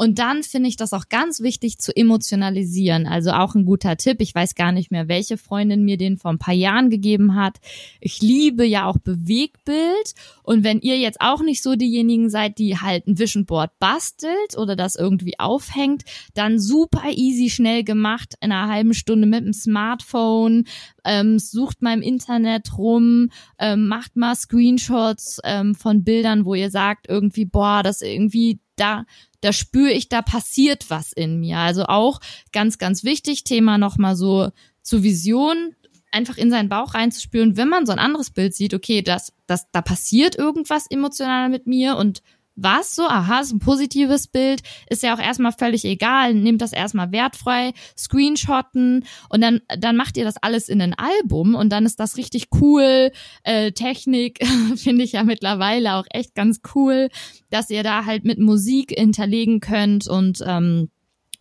Und 0.00 0.18
dann 0.18 0.42
finde 0.42 0.70
ich 0.70 0.78
das 0.78 0.94
auch 0.94 1.10
ganz 1.10 1.40
wichtig 1.42 1.76
zu 1.76 1.94
emotionalisieren. 1.94 3.06
Also 3.06 3.32
auch 3.32 3.54
ein 3.54 3.66
guter 3.66 3.98
Tipp. 3.98 4.22
Ich 4.22 4.34
weiß 4.34 4.54
gar 4.54 4.72
nicht 4.72 4.90
mehr, 4.90 5.08
welche 5.08 5.36
Freundin 5.36 5.84
mir 5.84 5.98
den 5.98 6.16
vor 6.16 6.30
ein 6.30 6.38
paar 6.38 6.54
Jahren 6.54 6.88
gegeben 6.88 7.34
hat. 7.34 7.58
Ich 8.00 8.22
liebe 8.22 8.64
ja 8.64 8.86
auch 8.86 8.96
Bewegbild. 8.96 10.14
Und 10.42 10.64
wenn 10.64 10.80
ihr 10.80 10.96
jetzt 10.96 11.20
auch 11.20 11.42
nicht 11.42 11.62
so 11.62 11.74
diejenigen 11.74 12.30
seid, 12.30 12.56
die 12.56 12.78
halt 12.78 13.06
ein 13.08 13.18
Vision 13.18 13.44
Board 13.44 13.78
bastelt 13.78 14.56
oder 14.56 14.74
das 14.74 14.96
irgendwie 14.96 15.38
aufhängt, 15.38 16.04
dann 16.32 16.58
super 16.58 17.10
easy 17.10 17.50
schnell 17.50 17.84
gemacht 17.84 18.36
in 18.40 18.52
einer 18.52 18.72
halben 18.72 18.94
Stunde 18.94 19.26
mit 19.26 19.44
dem 19.44 19.52
Smartphone 19.52 20.64
ähm, 21.04 21.38
sucht 21.38 21.82
mal 21.82 21.94
im 21.94 22.02
Internet 22.02 22.76
rum, 22.78 23.30
ähm, 23.58 23.88
macht 23.88 24.16
mal 24.16 24.34
Screenshots 24.34 25.40
ähm, 25.44 25.74
von 25.74 26.04
Bildern, 26.04 26.44
wo 26.44 26.54
ihr 26.54 26.70
sagt 26.70 27.08
irgendwie, 27.08 27.44
boah, 27.44 27.82
das 27.82 28.02
irgendwie 28.02 28.60
da, 28.76 29.04
da 29.40 29.52
spüre 29.52 29.92
ich, 29.92 30.08
da 30.08 30.22
passiert 30.22 30.88
was 30.88 31.12
in 31.12 31.40
mir. 31.40 31.58
Also 31.58 31.84
auch 31.84 32.20
ganz, 32.52 32.78
ganz 32.78 33.04
wichtig, 33.04 33.44
Thema 33.44 33.78
nochmal 33.78 34.16
so 34.16 34.50
zur 34.82 35.02
Vision, 35.02 35.74
einfach 36.12 36.36
in 36.36 36.50
seinen 36.50 36.68
Bauch 36.68 36.94
reinzuspüren, 36.94 37.56
wenn 37.56 37.68
man 37.68 37.86
so 37.86 37.92
ein 37.92 37.98
anderes 37.98 38.30
Bild 38.30 38.54
sieht, 38.54 38.74
okay, 38.74 39.02
das, 39.02 39.32
das, 39.46 39.70
da 39.70 39.82
passiert 39.82 40.36
irgendwas 40.36 40.86
emotional 40.90 41.48
mit 41.48 41.66
mir 41.66 41.96
und 41.96 42.22
was? 42.56 42.94
So, 42.94 43.04
aha, 43.04 43.40
ist 43.40 43.52
ein 43.52 43.58
positives 43.58 44.26
Bild, 44.26 44.62
ist 44.88 45.02
ja 45.02 45.14
auch 45.14 45.20
erstmal 45.20 45.52
völlig 45.52 45.84
egal, 45.84 46.34
nehmt 46.34 46.60
das 46.60 46.72
erstmal 46.72 47.12
wertfrei, 47.12 47.72
screenshotten. 47.96 49.04
Und 49.28 49.40
dann, 49.40 49.60
dann 49.78 49.96
macht 49.96 50.16
ihr 50.16 50.24
das 50.24 50.36
alles 50.36 50.68
in 50.68 50.80
ein 50.82 50.94
Album. 50.94 51.54
Und 51.54 51.70
dann 51.70 51.86
ist 51.86 52.00
das 52.00 52.16
richtig 52.16 52.48
cool. 52.60 53.10
Äh, 53.44 53.72
Technik 53.72 54.46
finde 54.76 55.04
ich 55.04 55.12
ja 55.12 55.24
mittlerweile 55.24 55.94
auch 55.94 56.06
echt 56.10 56.34
ganz 56.34 56.60
cool, 56.74 57.08
dass 57.50 57.70
ihr 57.70 57.82
da 57.82 58.04
halt 58.04 58.24
mit 58.24 58.38
Musik 58.38 58.92
hinterlegen 58.96 59.60
könnt 59.60 60.08
und 60.08 60.42
ähm, 60.46 60.90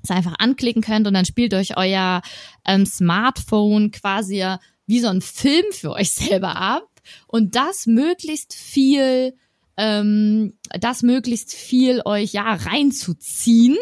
es 0.02 0.12
einfach 0.12 0.36
anklicken 0.40 0.82
könnt. 0.82 1.08
Und 1.08 1.14
dann 1.14 1.26
spielt 1.26 1.54
euch 1.54 1.78
euer 1.78 2.22
ähm, 2.66 2.86
Smartphone 2.86 3.92
quasi 3.92 4.46
wie 4.86 5.00
so 5.00 5.08
ein 5.08 5.22
Film 5.22 5.66
für 5.72 5.92
euch 5.92 6.12
selber 6.12 6.56
ab. 6.56 6.88
Und 7.28 7.56
das 7.56 7.86
möglichst 7.86 8.54
viel 8.54 9.34
ähm, 9.80 10.54
das 10.78 11.04
möglichst 11.04 11.54
viel 11.54 12.02
euch 12.04 12.34
ja 12.34 12.54
reinzuziehen, 12.54 13.78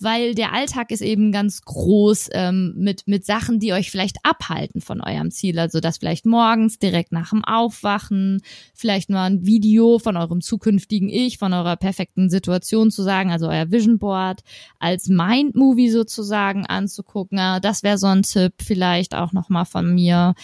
weil 0.00 0.34
der 0.34 0.52
Alltag 0.52 0.90
ist 0.90 1.02
eben 1.02 1.30
ganz 1.30 1.62
groß 1.62 2.30
ähm, 2.32 2.74
mit 2.76 3.06
mit 3.06 3.24
Sachen, 3.24 3.60
die 3.60 3.72
euch 3.72 3.92
vielleicht 3.92 4.16
abhalten 4.24 4.80
von 4.80 5.00
eurem 5.00 5.30
Ziel. 5.30 5.58
Also 5.60 5.78
das 5.78 5.98
vielleicht 5.98 6.26
morgens 6.26 6.80
direkt 6.80 7.12
nach 7.12 7.30
dem 7.30 7.44
Aufwachen, 7.44 8.42
vielleicht 8.74 9.08
mal 9.08 9.26
ein 9.26 9.46
Video 9.46 10.00
von 10.00 10.16
eurem 10.16 10.40
zukünftigen 10.40 11.08
Ich, 11.08 11.38
von 11.38 11.52
eurer 11.52 11.76
perfekten 11.76 12.28
Situation 12.28 12.90
zu 12.90 13.04
sagen, 13.04 13.30
also 13.30 13.46
euer 13.46 13.70
Vision 13.70 13.98
Board 13.98 14.42
als 14.80 15.08
Mind 15.08 15.54
Movie 15.54 15.90
sozusagen 15.90 16.66
anzugucken. 16.66 17.38
Das 17.62 17.84
wäre 17.84 17.98
so 17.98 18.08
ein 18.08 18.22
Tipp, 18.22 18.54
vielleicht 18.60 19.14
auch 19.14 19.32
noch 19.32 19.48
mal 19.48 19.64
von 19.64 19.94
mir. 19.94 20.34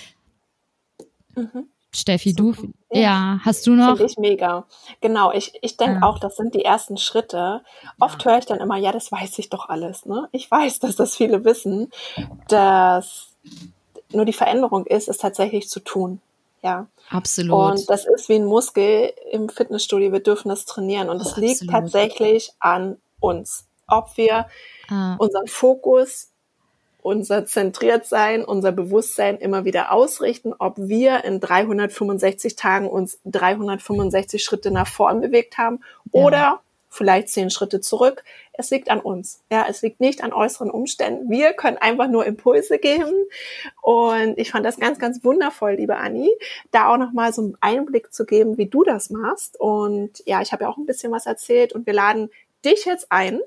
Mhm. 1.35 1.72
Steffi, 1.95 2.33
du, 2.33 2.55
ja. 2.91 3.39
hast 3.45 3.67
du 3.67 3.75
noch? 3.75 3.97
Finde 3.97 4.07
ich 4.11 4.17
mega. 4.17 4.65
Genau, 5.03 5.31
ich, 5.31 5.53
ich 5.61 5.77
denke 5.77 6.01
ja. 6.01 6.07
auch, 6.07 6.19
das 6.19 6.37
sind 6.37 6.55
die 6.55 6.65
ersten 6.65 6.97
Schritte. 6.97 7.61
Oft 8.01 8.25
ja. 8.25 8.31
höre 8.31 8.39
ich 8.39 8.47
dann 8.47 8.61
immer, 8.61 8.77
ja, 8.77 8.93
das 8.93 9.13
weiß 9.13 9.39
ich 9.39 9.51
doch 9.51 9.69
alles. 9.69 10.07
Ne? 10.07 10.29
Ich 10.33 10.51
weiß, 10.51 10.79
dass 10.79 10.97
das 10.97 11.17
viele 11.17 11.45
wissen, 11.45 11.91
dass 12.49 13.29
nur 14.11 14.25
die 14.25 14.33
Veränderung 14.33 14.87
ist, 14.87 15.09
es 15.09 15.19
tatsächlich 15.19 15.69
zu 15.69 15.81
tun. 15.81 16.21
Ja. 16.63 16.87
Absolut. 17.11 17.73
Und 17.73 17.91
das 17.91 18.07
ist 18.07 18.29
wie 18.31 18.37
ein 18.37 18.47
Muskel 18.47 19.13
im 19.31 19.51
Fitnessstudio. 19.51 20.13
Wir 20.13 20.23
dürfen 20.23 20.49
das 20.49 20.65
trainieren. 20.65 21.11
Und 21.11 21.21
es 21.21 21.37
liegt 21.37 21.69
tatsächlich 21.69 22.53
an 22.59 22.97
uns. 23.21 23.67
Ob 23.87 24.17
wir 24.17 24.47
ah. 24.89 25.17
unseren 25.19 25.47
Fokus 25.47 26.32
unser 27.03 27.45
Zentriertsein, 27.45 28.45
unser 28.45 28.73
Bewusstsein 28.73 29.39
immer 29.39 29.65
wieder 29.65 29.93
ausrichten, 29.93 30.55
ob 30.59 30.75
wir 30.79 31.25
in 31.25 31.41
365 31.41 32.57
Tagen 32.57 32.89
uns 32.89 33.19
365 33.27 34.43
Schritte 34.43 34.71
nach 34.71 34.87
vorn 34.87 35.21
bewegt 35.21 35.59
haben 35.59 35.81
ja. 36.13 36.23
oder 36.23 36.61
vielleicht 36.89 37.31
zehn 37.31 37.51
Schritte 37.51 37.81
zurück. 37.81 38.23
Es 38.53 38.71
liegt 38.71 38.91
an 38.91 39.01
uns. 39.01 39.43
Ja, 39.51 39.67
es 39.69 39.81
liegt 39.81 40.01
nicht 40.01 40.23
an 40.23 40.33
äußeren 40.33 40.71
Umständen. 40.71 41.31
Wir 41.31 41.55
können 41.55 41.79
einfach 41.79 42.07
nur 42.07 42.27
Impulse 42.27 42.79
geben. 42.79 43.15
Und 43.81 44.39
ich 44.39 44.51
fand 44.51 44.67
das 44.67 44.79
ganz, 44.79 44.99
ganz 44.99 45.25
wundervoll, 45.25 45.73
liebe 45.73 45.97
Anni, 45.97 46.31
da 46.71 46.93
auch 46.93 46.99
nochmal 46.99 47.33
so 47.33 47.43
einen 47.43 47.57
Einblick 47.61 48.13
zu 48.13 48.27
geben, 48.27 48.59
wie 48.59 48.67
du 48.67 48.85
das 48.85 49.09
machst. 49.09 49.59
Und 49.59 50.23
ja, 50.27 50.43
ich 50.43 50.53
habe 50.53 50.65
ja 50.65 50.71
auch 50.71 50.77
ein 50.77 50.87
bisschen 50.87 51.13
was 51.13 51.25
erzählt 51.25 51.73
und 51.73 51.87
wir 51.87 51.95
laden 51.95 52.31
dich 52.63 52.85
jetzt 52.85 53.07
ein, 53.11 53.41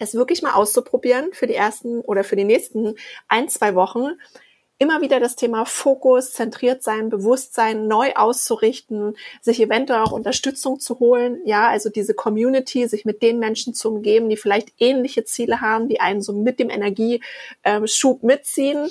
es 0.00 0.14
wirklich 0.14 0.42
mal 0.42 0.54
auszuprobieren 0.54 1.32
für 1.32 1.46
die 1.46 1.54
ersten 1.54 2.00
oder 2.00 2.24
für 2.24 2.34
die 2.34 2.44
nächsten 2.44 2.96
ein, 3.28 3.48
zwei 3.48 3.74
Wochen. 3.76 4.08
Immer 4.78 5.02
wieder 5.02 5.20
das 5.20 5.36
Thema 5.36 5.66
Fokus, 5.66 6.32
zentriert 6.32 6.82
sein, 6.82 7.10
Bewusstsein 7.10 7.86
neu 7.86 8.14
auszurichten, 8.14 9.14
sich 9.42 9.60
eventuell 9.60 10.00
auch 10.00 10.12
Unterstützung 10.12 10.80
zu 10.80 10.98
holen. 11.00 11.42
Ja, 11.44 11.68
also 11.68 11.90
diese 11.90 12.14
Community, 12.14 12.88
sich 12.88 13.04
mit 13.04 13.20
den 13.20 13.38
Menschen 13.38 13.74
zu 13.74 13.90
umgeben, 13.90 14.30
die 14.30 14.38
vielleicht 14.38 14.72
ähnliche 14.78 15.24
Ziele 15.24 15.60
haben, 15.60 15.88
die 15.88 16.00
einen 16.00 16.22
so 16.22 16.32
mit 16.32 16.58
dem 16.58 16.70
Energieschub 16.70 18.22
mitziehen 18.22 18.88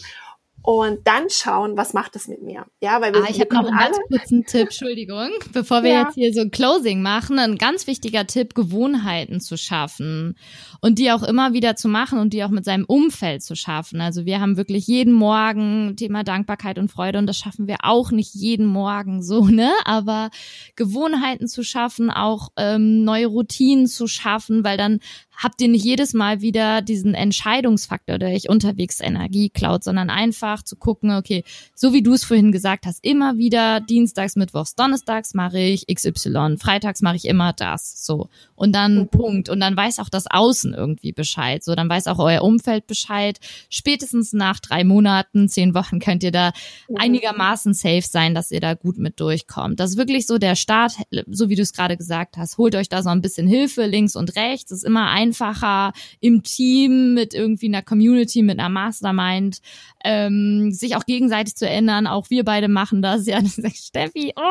und 0.62 1.00
dann 1.06 1.30
schauen, 1.30 1.78
was 1.78 1.94
macht 1.94 2.16
es 2.16 2.28
mit 2.28 2.42
mir. 2.42 2.66
Ja, 2.82 3.02
weil 3.02 3.14
wir, 3.14 3.24
ah, 3.24 3.28
ich 3.30 3.40
habe 3.40 3.54
noch 3.54 3.66
einen 3.66 3.78
ganz 3.78 3.98
kurzen 4.10 4.46
Tipp, 4.46 4.64
Entschuldigung, 4.64 5.30
bevor 5.54 5.84
wir 5.84 5.92
ja. 5.92 6.02
jetzt 6.04 6.16
hier 6.16 6.34
so 6.34 6.42
ein 6.42 6.52
Closing 6.52 7.02
machen, 7.02 7.40
ein 7.40 7.58
ganz 7.58 7.88
wichtiger 7.88 8.28
Tipp, 8.28 8.56
Gewohnheiten 8.56 9.40
zu 9.40 9.58
schaffen 9.58 10.38
und 10.82 11.00
die 11.00 11.12
auch 11.12 11.24
immer 11.24 11.54
wieder 11.54 11.76
zu 11.76 11.88
machen 11.88 12.20
und 12.20 12.34
die 12.34 12.44
auch 12.44 12.50
mit 12.50 12.66
seinem 12.66 12.86
Umfeld 12.86 13.42
zu 13.44 13.56
schaffen. 13.56 14.02
Also 14.02 14.26
wir 14.26 14.42
haben 14.42 14.58
wirklich 14.58 14.86
jeden 14.88 15.14
Morgen 15.14 15.96
Thema 15.96 16.24
Dankbarkeit 16.24 16.78
und 16.78 16.92
Freude 16.92 17.20
und 17.20 17.28
das 17.28 17.38
schaffen 17.38 17.68
wir 17.68 17.78
auch 17.84 18.12
nicht 18.12 18.34
jeden 18.36 18.66
Morgen 18.66 19.22
so, 19.22 19.46
ne? 19.48 19.72
Aber 19.86 20.30
Gewohnheiten 20.76 21.48
zu 21.48 21.64
schaffen, 21.64 22.10
auch 22.12 22.50
ähm, 22.58 23.04
neue 23.04 23.28
Routinen 23.28 23.88
zu 23.88 24.08
schaffen, 24.08 24.64
weil 24.64 24.78
dann 24.78 25.00
habt 25.42 25.62
ihr 25.62 25.70
nicht 25.70 25.86
jedes 25.86 26.14
Mal 26.14 26.42
wieder 26.42 26.82
diesen 26.82 27.14
Entscheidungsfaktor 27.14 28.20
durch 28.20 28.50
unterwegs 28.50 29.00
Energie 29.00 29.50
klaut, 29.50 29.84
sondern 29.84 30.10
einfach 30.10 30.64
zu 30.64 30.76
gucken, 30.76 31.12
okay, 31.12 31.44
so 31.74 31.94
wie 31.94 32.04
du 32.04 32.14
es 32.14 32.26
vorhin 32.26 32.52
gesagt 32.52 32.86
hast, 32.86 33.04
immer 33.06 33.38
wieder 33.38 33.80
Dienstags, 33.80 34.36
Mittwochs, 34.36 34.76
Donnerstags 34.76 35.34
mache 35.34 35.60
ich 35.60 35.88
XY, 35.88 36.58
Freitags 36.60 37.02
mache 37.02 37.16
ich 37.16 37.26
immer 37.26 37.54
das, 37.54 38.06
so. 38.06 38.28
Und 38.56 38.74
dann 38.74 38.96
mhm. 38.96 39.08
Punkt. 39.08 39.50
Und 39.50 39.62
dann 39.62 39.78
weiß 39.78 40.00
auch 40.00 40.10
das 40.10 40.26
Außen 40.30 40.74
irgendwie 40.74 41.14
Bescheid, 41.14 41.64
so. 41.64 41.74
Dann 41.74 41.90
weiß 41.90 42.08
auch 42.08 42.20
euer 42.20 42.42
Umfeld 42.42 42.86
Bescheid. 42.88 43.40
Spätestens 43.70 44.34
nach 44.34 44.60
drei 44.60 44.84
Monaten, 44.84 45.48
zehn 45.48 45.74
Wochen 45.74 46.00
könnt 46.00 46.24
ihr 46.24 46.32
da 46.32 46.52
einigermaßen 46.98 47.74
safe 47.74 48.02
sein, 48.02 48.36
dass 48.36 48.52
ihr 48.52 48.60
da 48.60 48.74
gut 48.74 48.98
mit 48.98 49.20
durchkommt. 49.22 49.80
Das 49.80 49.92
ist 49.92 49.98
wirklich 49.98 50.28
so 50.28 50.38
der 50.38 50.56
Start, 50.56 50.96
so 51.28 51.48
wie 51.48 51.56
du 51.56 51.62
es 51.62 51.72
gerade 51.72 51.96
gesagt 51.96 52.36
hast. 52.36 52.58
Holt 52.58 52.76
euch 52.76 52.90
da 52.90 53.02
so 53.02 53.10
ein 53.10 53.22
bisschen 53.22 53.48
Hilfe 53.48 53.86
links 53.86 54.18
und 54.18 54.36
rechts. 54.36 54.70
Das 54.70 54.80
ist 54.80 54.84
immer 54.84 55.10
ein 55.10 55.29
einfacher 55.30 55.94
im 56.20 56.44
Team 56.44 57.14
mit 57.14 57.34
irgendwie 57.34 57.68
einer 57.68 57.82
Community, 57.82 58.42
mit 58.42 58.60
einer 58.60 58.70
Mastermind, 58.70 59.62
ähm, 60.04 60.72
sich 60.72 60.96
auch 60.96 61.06
gegenseitig 61.06 61.56
zu 61.56 61.68
erinnern. 61.68 62.08
Auch 62.08 62.30
wir 62.30 62.44
beide 62.44 62.68
machen 62.68 63.02
das. 63.02 63.26
Ja, 63.28 63.42
das 63.42 63.56
sagt 63.56 63.78
Steffi, 63.78 64.34
oh! 64.36 64.42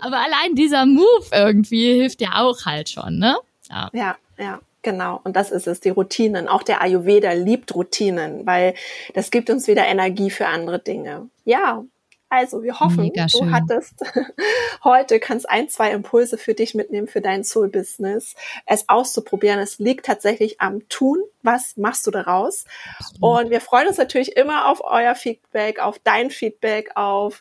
aber 0.00 0.18
allein 0.18 0.54
dieser 0.54 0.86
Move 0.86 1.26
irgendwie 1.32 1.94
hilft 1.94 2.20
ja 2.20 2.42
auch 2.42 2.64
halt 2.64 2.88
schon, 2.88 3.18
ne? 3.18 3.36
Ja, 3.70 3.90
ja. 3.92 4.16
ja. 4.38 4.60
Genau, 4.82 5.18
und 5.24 5.34
das 5.34 5.50
ist 5.50 5.66
es, 5.66 5.80
die 5.80 5.88
Routinen. 5.88 6.46
Auch 6.46 6.62
der 6.62 6.82
Ayurveda 6.82 7.32
liebt 7.32 7.74
Routinen, 7.74 8.44
weil 8.44 8.74
das 9.14 9.30
gibt 9.30 9.48
uns 9.48 9.66
wieder 9.66 9.86
Energie 9.86 10.28
für 10.28 10.46
andere 10.46 10.78
Dinge. 10.78 11.30
Ja, 11.46 11.82
also, 12.34 12.62
wir 12.62 12.80
hoffen, 12.80 13.12
du 13.12 13.50
hattest 13.50 13.94
heute, 14.84 15.20
kannst 15.20 15.48
ein, 15.48 15.68
zwei 15.68 15.92
Impulse 15.92 16.36
für 16.36 16.54
dich 16.54 16.74
mitnehmen, 16.74 17.06
für 17.06 17.20
dein 17.20 17.44
Soul-Business, 17.44 18.34
es 18.66 18.88
auszuprobieren. 18.88 19.60
Es 19.60 19.78
liegt 19.78 20.06
tatsächlich 20.06 20.60
am 20.60 20.88
Tun. 20.88 21.22
Was 21.42 21.76
machst 21.76 22.06
du 22.06 22.10
daraus? 22.10 22.64
Und 23.20 23.50
wir 23.50 23.60
freuen 23.60 23.86
uns 23.86 23.98
natürlich 23.98 24.36
immer 24.36 24.68
auf 24.68 24.82
euer 24.82 25.14
Feedback, 25.14 25.78
auf 25.78 26.00
dein 26.00 26.30
Feedback, 26.30 26.90
auf 26.96 27.40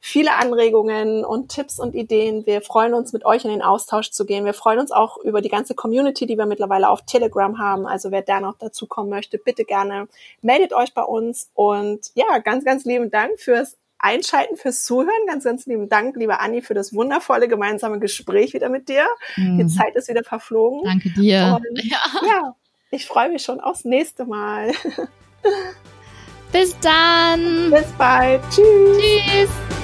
viele 0.00 0.34
Anregungen 0.34 1.24
und 1.24 1.48
Tipps 1.48 1.78
und 1.78 1.94
Ideen. 1.94 2.44
Wir 2.46 2.60
freuen 2.60 2.92
uns, 2.92 3.12
mit 3.12 3.24
euch 3.24 3.44
in 3.44 3.50
den 3.50 3.62
Austausch 3.62 4.10
zu 4.10 4.26
gehen. 4.26 4.44
Wir 4.44 4.52
freuen 4.52 4.78
uns 4.78 4.92
auch 4.92 5.16
über 5.18 5.40
die 5.40 5.48
ganze 5.48 5.74
Community, 5.74 6.26
die 6.26 6.36
wir 6.36 6.46
mittlerweile 6.46 6.90
auf 6.90 7.06
Telegram 7.06 7.58
haben. 7.58 7.86
Also 7.86 8.10
wer 8.10 8.22
da 8.22 8.40
noch 8.40 8.58
dazu 8.58 8.86
kommen 8.86 9.08
möchte, 9.08 9.38
bitte 9.38 9.64
gerne 9.64 10.08
meldet 10.42 10.72
euch 10.72 10.92
bei 10.94 11.02
uns. 11.02 11.50
Und 11.54 12.10
ja, 12.14 12.38
ganz, 12.38 12.64
ganz 12.64 12.84
lieben 12.84 13.10
Dank 13.10 13.40
fürs 13.40 13.78
Einschalten, 13.98 14.56
fürs 14.56 14.84
Zuhören. 14.84 15.26
Ganz, 15.26 15.44
ganz 15.44 15.66
lieben 15.66 15.88
Dank, 15.88 16.16
liebe 16.16 16.40
Anni, 16.40 16.62
für 16.62 16.74
das 16.74 16.94
wundervolle 16.94 17.48
gemeinsame 17.48 17.98
Gespräch 17.98 18.54
wieder 18.54 18.68
mit 18.68 18.88
dir. 18.88 19.06
Mhm. 19.36 19.58
Die 19.58 19.66
Zeit 19.66 19.94
ist 19.94 20.08
wieder 20.08 20.24
verflogen. 20.24 20.82
Danke 20.84 21.10
dir. 21.10 21.58
Und, 21.58 21.84
ja. 21.84 21.98
ja, 22.26 22.56
ich 22.90 23.06
freue 23.06 23.30
mich 23.30 23.42
schon 23.42 23.60
aufs 23.60 23.84
nächste 23.84 24.24
Mal. 24.24 24.72
Bis 26.52 26.78
dann. 26.80 27.70
Bis 27.70 27.86
bald. 27.98 28.40
Tschüss. 28.50 28.98
Tschüss. 28.98 29.83